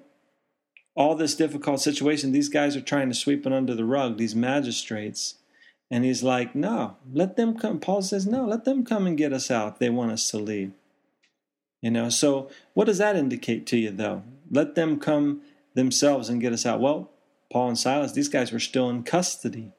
all 0.96 1.14
this 1.14 1.36
difficult 1.36 1.80
situation, 1.80 2.32
these 2.32 2.48
guys 2.48 2.74
are 2.74 2.80
trying 2.80 3.10
to 3.10 3.14
sweep 3.14 3.46
it 3.46 3.52
under 3.52 3.76
the 3.76 3.84
rug, 3.84 4.16
these 4.16 4.34
magistrates. 4.34 5.36
And 5.88 6.04
he's 6.04 6.24
like, 6.24 6.56
no, 6.56 6.96
let 7.12 7.36
them 7.36 7.56
come. 7.56 7.78
Paul 7.78 8.02
says, 8.02 8.26
no, 8.26 8.44
let 8.44 8.64
them 8.64 8.84
come 8.84 9.06
and 9.06 9.16
get 9.16 9.32
us 9.32 9.52
out. 9.52 9.78
They 9.78 9.88
want 9.88 10.10
us 10.10 10.28
to 10.32 10.38
leave. 10.38 10.72
You 11.80 11.92
know, 11.92 12.08
so 12.08 12.50
what 12.74 12.86
does 12.86 12.98
that 12.98 13.14
indicate 13.14 13.66
to 13.68 13.76
you, 13.76 13.92
though? 13.92 14.24
Let 14.50 14.74
them 14.74 14.98
come 14.98 15.42
themselves 15.74 16.28
and 16.28 16.40
get 16.40 16.52
us 16.52 16.66
out. 16.66 16.80
Well, 16.80 17.10
Paul 17.50 17.68
and 17.68 17.78
Silas, 17.78 18.12
these 18.12 18.28
guys 18.28 18.52
were 18.52 18.60
still 18.60 18.88
in 18.88 19.02
custody. 19.02 19.72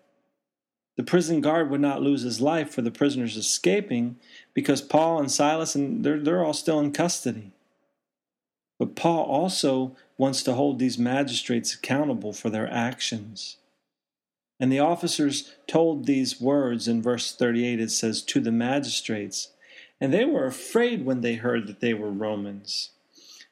The 0.97 1.03
prison 1.03 1.41
guard 1.41 1.69
would 1.69 1.81
not 1.81 2.01
lose 2.01 2.21
his 2.21 2.41
life 2.41 2.69
for 2.69 2.81
the 2.81 2.91
prisoners 2.91 3.37
escaping 3.37 4.17
because 4.53 4.81
Paul 4.81 5.19
and 5.19 5.31
Silas 5.31 5.73
and 5.73 6.03
they're, 6.03 6.19
they're 6.19 6.43
all 6.43 6.53
still 6.53 6.79
in 6.79 6.91
custody. 6.91 7.53
But 8.77 8.95
Paul 8.95 9.23
also 9.23 9.95
wants 10.17 10.43
to 10.43 10.53
hold 10.53 10.79
these 10.79 10.97
magistrates 10.97 11.73
accountable 11.73 12.33
for 12.33 12.49
their 12.49 12.71
actions. 12.71 13.57
And 14.59 14.71
the 14.71 14.79
officers 14.79 15.55
told 15.67 16.05
these 16.05 16.41
words 16.41 16.87
in 16.87 17.01
verse 17.01 17.35
38 17.35 17.79
it 17.79 17.91
says, 17.91 18.21
To 18.21 18.39
the 18.39 18.51
magistrates, 18.51 19.49
and 19.99 20.13
they 20.13 20.25
were 20.25 20.45
afraid 20.45 21.05
when 21.05 21.21
they 21.21 21.35
heard 21.35 21.67
that 21.67 21.79
they 21.79 21.93
were 21.93 22.11
Romans. 22.11 22.91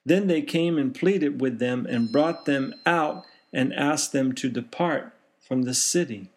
Then 0.10 0.26
they 0.26 0.42
came 0.42 0.80
and 0.80 0.96
pleaded 0.96 1.40
with 1.40 1.60
them 1.60 1.86
and 1.86 2.12
brought 2.12 2.46
them 2.46 2.74
out 2.84 3.26
and 3.54 3.72
asked 3.72 4.12
them 4.12 4.34
to 4.34 4.50
depart 4.50 5.14
from 5.40 5.62
the 5.62 5.76
city. 5.76 6.32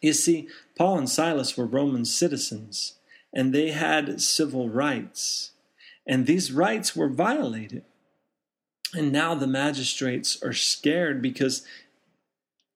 You 0.00 0.12
see, 0.12 0.46
Paul 0.78 0.98
and 0.98 1.08
Silas 1.08 1.56
were 1.56 1.66
Roman 1.66 2.04
citizens, 2.04 2.94
and 3.34 3.52
they 3.52 3.72
had 3.72 4.20
civil 4.20 4.68
rights, 4.68 5.50
and 6.06 6.24
these 6.24 6.52
rights 6.52 6.94
were 6.94 7.08
violated. 7.08 7.82
And 8.94 9.10
now 9.10 9.34
the 9.34 9.48
magistrates 9.48 10.40
are 10.40 10.52
scared 10.52 11.20
because 11.20 11.66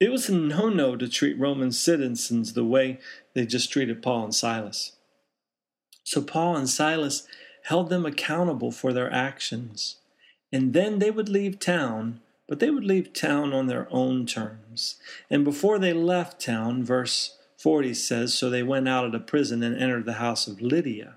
it 0.01 0.11
was 0.11 0.29
a 0.29 0.35
no 0.35 0.69
no 0.69 0.97
to 0.97 1.07
treat 1.07 1.39
Roman 1.39 1.71
citizens 1.71 2.55
the 2.55 2.65
way 2.65 2.99
they 3.35 3.47
just 3.47 3.71
treated 3.71 4.03
Paul 4.03 4.25
and 4.25 4.35
Silas. 4.35 4.97
So 6.03 6.23
Paul 6.23 6.57
and 6.57 6.69
Silas 6.69 7.25
held 7.67 7.91
them 7.91 8.05
accountable 8.05 8.73
for 8.73 8.93
their 8.93 9.13
actions, 9.13 9.97
and 10.53 10.73
then 10.73 10.99
they 10.99 11.11
would 11.11 11.29
leave 11.29 11.59
town 11.59 12.21
but 12.49 12.61
they 12.61 12.71
would 12.71 12.85
leave 12.85 13.13
town 13.13 13.53
on 13.53 13.67
their 13.67 13.89
own 13.91 14.27
terms. 14.27 14.97
And 15.29 15.45
before 15.45 15.79
they 15.79 15.93
left 15.93 16.41
town, 16.41 16.85
verse 16.85 17.37
40 17.59 17.95
says, 17.95 18.35
So 18.35 18.49
they 18.49 18.63
went 18.63 18.89
out 18.89 19.05
of 19.05 19.13
the 19.13 19.19
prison 19.19 19.63
and 19.63 19.77
entered 19.77 20.05
the 20.05 20.15
house 20.15 20.47
of 20.47 20.61
Lydia. 20.61 21.17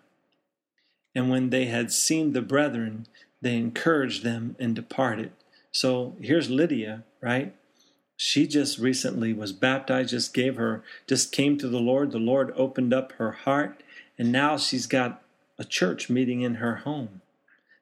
And 1.14 1.30
when 1.30 1.50
they 1.50 1.66
had 1.66 1.92
seen 1.92 2.34
the 2.34 2.42
brethren, 2.42 3.08
they 3.42 3.58
encouraged 3.58 4.24
them 4.24 4.56
and 4.60 4.76
departed. 4.76 5.32
So 5.72 6.16
here's 6.20 6.50
Lydia, 6.50 7.04
right? 7.22 7.56
She 8.18 8.48
just 8.48 8.80
recently 8.80 9.32
was 9.32 9.54
baptized, 9.54 10.10
just 10.10 10.34
gave 10.34 10.56
her, 10.56 10.84
just 11.08 11.32
came 11.32 11.58
to 11.58 11.70
the 11.70 11.80
Lord. 11.80 12.12
The 12.12 12.18
Lord 12.18 12.52
opened 12.56 12.94
up 12.94 13.14
her 13.14 13.32
heart, 13.32 13.82
and 14.18 14.32
now 14.32 14.58
she's 14.58 14.88
got 14.88 15.22
a 15.60 15.66
church 15.66 16.10
meeting 16.10 16.42
in 16.42 16.56
her 16.56 16.78
home. 16.78 17.22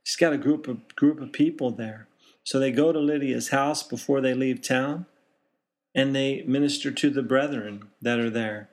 She's 0.04 0.18
got 0.18 0.34
a 0.34 0.38
group 0.38 0.68
of 0.68 0.96
group 0.96 1.22
of 1.22 1.32
people 1.32 1.72
there. 1.72 2.08
So 2.44 2.60
they 2.60 2.72
go 2.72 2.92
to 2.92 3.00
Lydia's 3.00 3.50
house 3.50 3.84
before 3.84 4.20
they 4.20 4.34
leave 4.34 4.62
town 4.62 5.06
and 5.94 6.16
they 6.16 6.44
minister 6.48 6.92
to 6.92 7.10
the 7.10 7.22
brethren 7.22 7.90
that 8.02 8.20
are 8.20 8.30
there. 8.30 8.70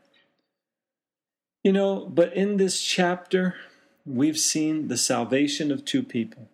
You 1.62 1.72
know, 1.72 2.06
but 2.06 2.32
in 2.34 2.56
this 2.56 2.82
chapter, 2.82 3.56
we've 4.04 4.38
seen 4.38 4.88
the 4.88 4.96
salvation 4.96 5.72
of 5.72 5.84
two 5.84 6.02
people. 6.02 6.48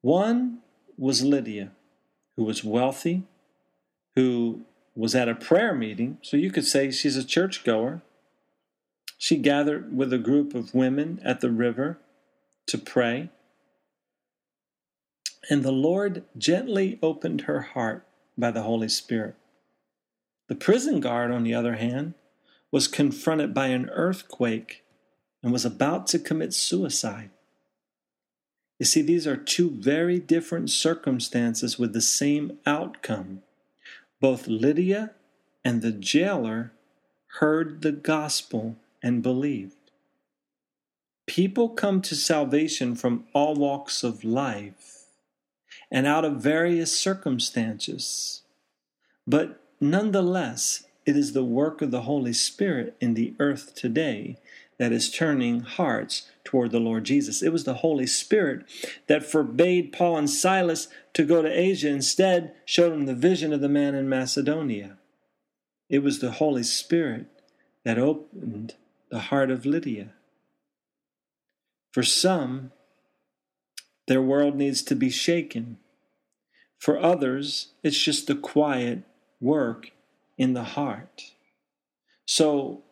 One 0.00 0.60
was 0.96 1.24
Lydia, 1.24 1.72
who 2.36 2.44
was 2.44 2.62
wealthy, 2.62 3.24
who 4.14 4.62
was 4.94 5.14
at 5.14 5.28
a 5.28 5.34
prayer 5.34 5.74
meeting, 5.74 6.18
so 6.22 6.36
you 6.36 6.50
could 6.50 6.66
say 6.66 6.90
she's 6.90 7.16
a 7.16 7.24
churchgoer. 7.24 8.02
She 9.18 9.36
gathered 9.36 9.94
with 9.94 10.12
a 10.12 10.18
group 10.18 10.54
of 10.54 10.74
women 10.74 11.20
at 11.24 11.40
the 11.40 11.50
river 11.50 11.98
to 12.68 12.78
pray. 12.78 13.30
And 15.50 15.64
the 15.64 15.72
Lord 15.72 16.24
gently 16.36 16.98
opened 17.02 17.42
her 17.42 17.60
heart 17.60 18.06
by 18.38 18.52
the 18.52 18.62
Holy 18.62 18.88
Spirit. 18.88 19.34
The 20.46 20.54
prison 20.54 21.00
guard, 21.00 21.32
on 21.32 21.42
the 21.42 21.54
other 21.54 21.74
hand, 21.74 22.14
was 22.70 22.86
confronted 22.86 23.52
by 23.52 23.66
an 23.66 23.90
earthquake 23.90 24.84
and 25.42 25.52
was 25.52 25.64
about 25.64 26.06
to 26.08 26.18
commit 26.18 26.54
suicide. 26.54 27.30
You 28.78 28.86
see, 28.86 29.02
these 29.02 29.26
are 29.26 29.36
two 29.36 29.70
very 29.70 30.20
different 30.20 30.70
circumstances 30.70 31.78
with 31.78 31.92
the 31.92 32.00
same 32.00 32.58
outcome. 32.64 33.42
Both 34.20 34.46
Lydia 34.46 35.12
and 35.64 35.82
the 35.82 35.92
jailer 35.92 36.72
heard 37.40 37.82
the 37.82 37.92
gospel 37.92 38.76
and 39.02 39.22
believed. 39.22 39.74
People 41.26 41.68
come 41.68 42.00
to 42.02 42.14
salvation 42.14 42.94
from 42.94 43.24
all 43.34 43.54
walks 43.54 44.02
of 44.02 44.24
life 44.24 45.04
and 45.90 46.06
out 46.06 46.24
of 46.24 46.42
various 46.42 46.98
circumstances. 46.98 48.42
But 49.26 49.60
nonetheless, 49.80 50.84
it 51.06 51.16
is 51.16 51.32
the 51.32 51.44
work 51.44 51.82
of 51.82 51.90
the 51.90 52.02
Holy 52.02 52.32
Spirit 52.32 52.96
in 53.00 53.14
the 53.14 53.34
earth 53.38 53.74
today 53.74 54.38
that 54.78 54.92
is 54.92 55.10
turning 55.10 55.60
hearts 55.60 56.30
toward 56.44 56.70
the 56.70 56.80
Lord 56.80 57.04
Jesus. 57.04 57.42
It 57.42 57.52
was 57.52 57.64
the 57.64 57.74
Holy 57.74 58.06
Spirit 58.06 58.64
that 59.06 59.24
forbade 59.24 59.92
Paul 59.92 60.16
and 60.16 60.30
Silas 60.30 60.88
to 61.14 61.24
go 61.24 61.42
to 61.42 61.48
Asia, 61.48 61.88
instead, 61.88 62.54
showed 62.64 62.92
them 62.92 63.06
the 63.06 63.14
vision 63.14 63.52
of 63.52 63.60
the 63.60 63.68
man 63.68 63.94
in 63.94 64.08
Macedonia. 64.08 64.96
It 65.90 65.98
was 66.00 66.20
the 66.20 66.32
Holy 66.32 66.62
Spirit 66.62 67.26
that 67.84 67.98
opened 67.98 68.74
the 69.10 69.18
heart 69.18 69.50
of 69.50 69.66
Lydia. 69.66 70.10
For 71.92 72.02
some, 72.02 72.72
their 74.06 74.22
world 74.22 74.56
needs 74.56 74.82
to 74.82 74.94
be 74.94 75.10
shaken. 75.10 75.78
For 76.78 76.98
others, 76.98 77.72
it's 77.82 77.98
just 77.98 78.26
the 78.26 78.34
quiet 78.34 79.02
work 79.40 79.90
in 80.36 80.54
the 80.54 80.62
heart. 80.62 81.32
So, 82.26 82.82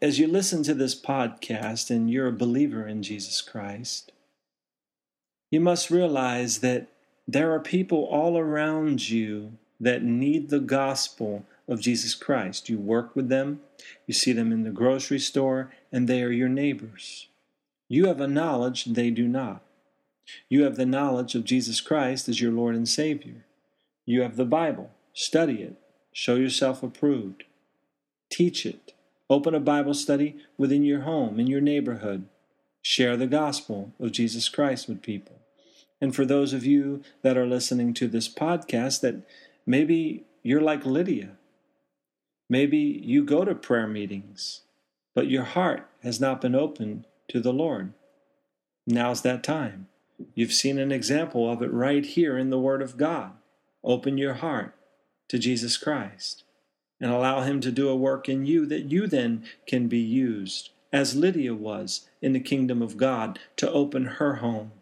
as 0.00 0.18
you 0.18 0.28
listen 0.28 0.62
to 0.62 0.74
this 0.74 1.00
podcast 1.00 1.90
and 1.90 2.10
you're 2.10 2.28
a 2.28 2.32
believer 2.32 2.86
in 2.86 3.02
Jesus 3.02 3.42
Christ, 3.42 4.12
you 5.50 5.60
must 5.60 5.90
realize 5.90 6.58
that 6.58 6.88
there 7.26 7.52
are 7.52 7.60
people 7.60 8.04
all 8.04 8.38
around 8.38 9.08
you 9.08 9.58
that 9.80 10.02
need 10.02 10.50
the 10.50 10.60
gospel 10.60 11.44
of 11.68 11.80
Jesus 11.80 12.14
Christ. 12.14 12.68
You 12.68 12.78
work 12.78 13.14
with 13.14 13.28
them, 13.28 13.60
you 14.06 14.14
see 14.14 14.32
them 14.32 14.50
in 14.50 14.64
the 14.64 14.70
grocery 14.70 15.18
store, 15.18 15.72
and 15.92 16.08
they 16.08 16.22
are 16.22 16.30
your 16.30 16.48
neighbors. 16.48 17.28
You 17.88 18.06
have 18.06 18.20
a 18.20 18.26
knowledge 18.26 18.84
they 18.84 19.10
do 19.10 19.28
not. 19.28 19.62
You 20.48 20.64
have 20.64 20.76
the 20.76 20.86
knowledge 20.86 21.34
of 21.34 21.44
Jesus 21.44 21.80
Christ 21.80 22.28
as 22.28 22.40
your 22.40 22.52
Lord 22.52 22.74
and 22.74 22.88
Savior. 22.88 23.46
You 24.04 24.22
have 24.22 24.36
the 24.36 24.44
Bible. 24.44 24.90
Study 25.12 25.62
it. 25.62 25.76
Show 26.12 26.34
yourself 26.34 26.82
approved. 26.82 27.44
Teach 28.30 28.66
it. 28.66 28.92
Open 29.30 29.54
a 29.54 29.60
Bible 29.60 29.94
study 29.94 30.36
within 30.56 30.84
your 30.84 31.02
home, 31.02 31.38
in 31.38 31.46
your 31.46 31.60
neighborhood. 31.60 32.26
Share 32.82 33.16
the 33.16 33.26
gospel 33.26 33.92
of 34.00 34.12
Jesus 34.12 34.48
Christ 34.48 34.88
with 34.88 35.02
people. 35.02 35.36
And 36.00 36.14
for 36.14 36.24
those 36.24 36.52
of 36.52 36.64
you 36.64 37.02
that 37.22 37.36
are 37.36 37.46
listening 37.46 37.92
to 37.94 38.06
this 38.06 38.28
podcast, 38.28 39.00
that 39.00 39.26
maybe 39.66 40.24
you're 40.42 40.60
like 40.60 40.86
Lydia. 40.86 41.37
Maybe 42.48 42.78
you 42.78 43.24
go 43.24 43.44
to 43.44 43.54
prayer 43.54 43.86
meetings, 43.86 44.62
but 45.14 45.28
your 45.28 45.44
heart 45.44 45.88
has 46.02 46.20
not 46.20 46.40
been 46.40 46.54
opened 46.54 47.06
to 47.28 47.40
the 47.40 47.52
Lord. 47.52 47.92
Now's 48.86 49.22
that 49.22 49.44
time. 49.44 49.88
You've 50.34 50.52
seen 50.52 50.78
an 50.78 50.90
example 50.90 51.50
of 51.50 51.62
it 51.62 51.72
right 51.72 52.04
here 52.04 52.38
in 52.38 52.50
the 52.50 52.58
Word 52.58 52.80
of 52.80 52.96
God. 52.96 53.32
Open 53.84 54.18
your 54.18 54.34
heart 54.34 54.74
to 55.28 55.38
Jesus 55.38 55.76
Christ 55.76 56.44
and 57.00 57.10
allow 57.10 57.42
Him 57.42 57.60
to 57.60 57.70
do 57.70 57.88
a 57.88 57.96
work 57.96 58.28
in 58.28 58.46
you 58.46 58.66
that 58.66 58.90
you 58.90 59.06
then 59.06 59.44
can 59.66 59.86
be 59.86 59.98
used, 59.98 60.70
as 60.92 61.14
Lydia 61.14 61.54
was 61.54 62.08
in 62.22 62.32
the 62.32 62.40
kingdom 62.40 62.82
of 62.82 62.96
God, 62.96 63.38
to 63.56 63.70
open 63.70 64.06
her 64.06 64.36
home 64.36 64.72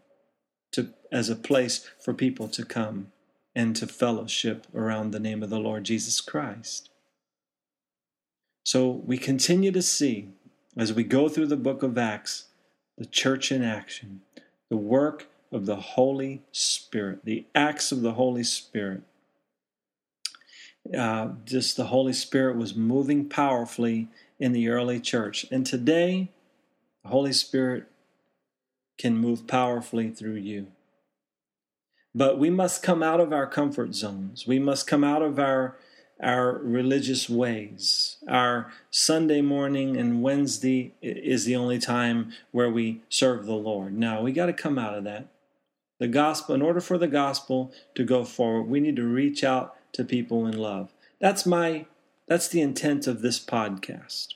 to, 0.73 0.91
as 1.11 1.29
a 1.29 1.37
place 1.37 1.91
for 2.03 2.15
people 2.15 2.49
to 2.49 2.65
come 2.65 3.13
and 3.55 3.75
to 3.77 3.87
fellowship 3.87 4.67
around 4.75 5.11
the 5.11 5.21
name 5.21 5.43
of 5.43 5.51
the 5.51 5.59
Lord 5.59 5.85
Jesus 5.85 6.21
Christ. 6.21 6.91
So 8.67 8.91
we 8.91 9.17
continue 9.17 9.71
to 9.71 9.81
see, 9.81 10.31
as 10.77 10.93
we 10.93 11.05
go 11.05 11.29
through 11.29 11.47
the 11.47 11.57
book 11.57 11.85
of 11.85 11.97
Acts, 11.97 12.47
the 12.99 13.07
church 13.07 13.53
in 13.53 13.63
action, 13.63 14.23
the 14.71 14.77
work 14.77 15.29
of 15.53 15.67
the 15.67 15.77
Holy 15.77 16.43
Spirit, 16.51 17.21
the 17.25 17.47
acts 17.55 17.93
of 17.93 18.03
the 18.03 18.15
Holy 18.15 18.43
Spirit 18.43 19.03
uh, 20.99 21.29
just 21.45 21.77
the 21.77 21.87
Holy 21.87 22.13
Spirit 22.13 22.57
was 22.57 22.75
moving 22.75 23.29
powerfully 23.29 24.09
in 24.41 24.51
the 24.51 24.69
early 24.69 24.99
church. 24.99 25.47
And 25.53 25.65
today, 25.65 26.33
the 27.05 27.11
Holy 27.11 27.33
Spirit 27.33 27.85
can 28.99 29.17
move 29.17 29.47
powerfully 29.47 30.11
through 30.11 30.35
you. 30.35 30.67
But 32.13 32.37
we 32.41 32.51
must 32.51 32.83
come 32.83 33.01
out 33.01 33.21
of 33.21 33.33
our 33.33 33.47
comfort 33.47 33.95
zones. 33.95 34.45
We 34.45 34.59
must 34.59 34.89
come 34.89 35.05
out 35.05 35.23
of 35.23 35.39
our 35.39 35.77
our 36.23 36.59
religious 36.59 37.29
ways. 37.29 38.17
Our 38.29 38.73
Sunday 38.91 39.41
morning 39.41 39.97
and 39.97 40.23
Wednesday 40.23 40.95
is 41.03 41.45
the 41.45 41.57
only 41.57 41.79
time 41.79 42.33
where 42.53 42.71
we 42.71 43.03
serve 43.09 43.47
the 43.47 43.55
Lord. 43.55 43.97
No, 43.97 44.23
we 44.23 44.33
got 44.33 44.47
to 44.47 44.53
come 44.53 44.79
out 44.79 44.97
of 44.97 45.05
that. 45.05 45.29
The 45.99 46.09
gospel, 46.09 46.55
in 46.55 46.63
order 46.63 46.81
for 46.81 46.99
the 46.99 47.09
gospel 47.09 47.73
to 47.95 48.05
go 48.05 48.25
forward, 48.25 48.65
we 48.65 48.81
need 48.81 48.97
to 48.97 49.07
reach 49.07 49.43
out 49.45 49.75
to 49.93 50.05
people 50.05 50.47
in 50.47 50.57
love. 50.57 50.93
That's 51.21 51.47
my 51.47 51.87
that's 52.29 52.49
the 52.49 52.61
intent 52.61 53.07
of 53.07 53.23
this 53.23 53.43
podcast. 53.43 54.35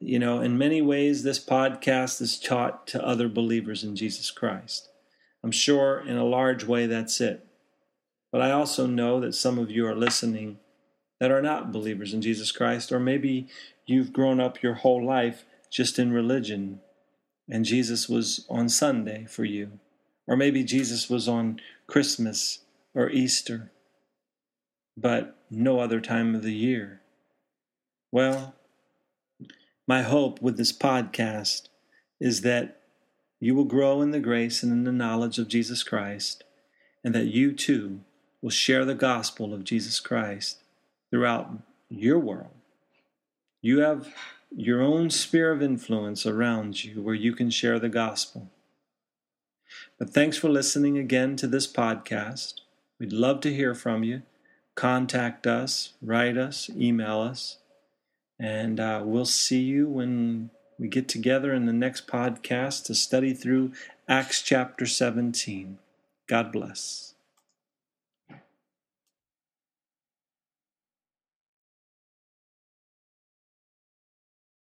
You 0.00 0.18
know, 0.18 0.40
in 0.40 0.58
many 0.58 0.82
ways 0.82 1.22
this 1.22 1.38
podcast 1.38 2.20
is 2.20 2.40
taught 2.40 2.86
to 2.88 3.06
other 3.06 3.28
believers 3.28 3.84
in 3.84 3.94
Jesus 3.94 4.30
Christ. 4.30 4.88
I'm 5.44 5.52
sure 5.52 6.00
in 6.00 6.16
a 6.16 6.24
large 6.24 6.64
way 6.64 6.86
that's 6.86 7.20
it. 7.20 7.46
But 8.32 8.40
I 8.40 8.50
also 8.50 8.86
know 8.86 9.20
that 9.20 9.34
some 9.34 9.58
of 9.58 9.70
you 9.70 9.86
are 9.86 9.94
listening 9.94 10.58
that 11.22 11.30
are 11.30 11.40
not 11.40 11.70
believers 11.70 12.12
in 12.12 12.20
Jesus 12.20 12.50
Christ, 12.50 12.90
or 12.90 12.98
maybe 12.98 13.46
you've 13.86 14.12
grown 14.12 14.40
up 14.40 14.60
your 14.60 14.74
whole 14.74 15.06
life 15.06 15.44
just 15.70 15.96
in 15.96 16.12
religion 16.12 16.80
and 17.48 17.64
Jesus 17.64 18.08
was 18.08 18.44
on 18.50 18.68
Sunday 18.68 19.26
for 19.26 19.44
you. 19.44 19.78
Or 20.26 20.36
maybe 20.36 20.64
Jesus 20.64 21.08
was 21.08 21.28
on 21.28 21.60
Christmas 21.86 22.64
or 22.92 23.08
Easter 23.08 23.70
but 24.96 25.38
no 25.48 25.78
other 25.78 26.00
time 26.00 26.34
of 26.34 26.42
the 26.42 26.52
year. 26.52 27.02
Well, 28.10 28.56
my 29.86 30.02
hope 30.02 30.42
with 30.42 30.56
this 30.56 30.72
podcast 30.72 31.68
is 32.18 32.40
that 32.40 32.80
you 33.38 33.54
will 33.54 33.62
grow 33.62 34.02
in 34.02 34.10
the 34.10 34.18
grace 34.18 34.64
and 34.64 34.72
in 34.72 34.82
the 34.82 34.90
knowledge 34.90 35.38
of 35.38 35.46
Jesus 35.46 35.84
Christ, 35.84 36.42
and 37.04 37.14
that 37.14 37.26
you 37.26 37.52
too 37.52 38.00
will 38.42 38.50
share 38.50 38.84
the 38.84 38.96
gospel 38.96 39.54
of 39.54 39.62
Jesus 39.62 40.00
Christ 40.00 40.61
throughout 41.12 41.50
your 41.90 42.18
world. 42.18 42.54
You 43.60 43.80
have 43.80 44.12
your 44.50 44.80
own 44.80 45.10
sphere 45.10 45.52
of 45.52 45.62
influence 45.62 46.24
around 46.24 46.82
you 46.82 47.02
where 47.02 47.14
you 47.14 47.34
can 47.34 47.50
share 47.50 47.78
the 47.78 47.90
gospel. 47.90 48.50
But 49.98 50.10
thanks 50.10 50.38
for 50.38 50.48
listening 50.48 50.96
again 50.96 51.36
to 51.36 51.46
this 51.46 51.70
podcast. 51.70 52.54
We'd 52.98 53.12
love 53.12 53.40
to 53.42 53.54
hear 53.54 53.74
from 53.74 54.02
you 54.02 54.22
contact 54.74 55.46
us, 55.46 55.92
write 56.00 56.38
us, 56.38 56.70
email 56.70 57.20
us, 57.20 57.58
and 58.40 58.80
uh, 58.80 59.02
we'll 59.04 59.26
see 59.26 59.60
you 59.60 59.86
when 59.86 60.48
we 60.78 60.88
get 60.88 61.08
together 61.08 61.52
in 61.52 61.66
the 61.66 61.74
next 61.74 62.06
podcast 62.06 62.84
to 62.84 62.94
study 62.94 63.34
through 63.34 63.72
Acts 64.08 64.40
chapter 64.40 64.86
17. 64.86 65.76
God 66.26 66.50
bless. 66.50 67.11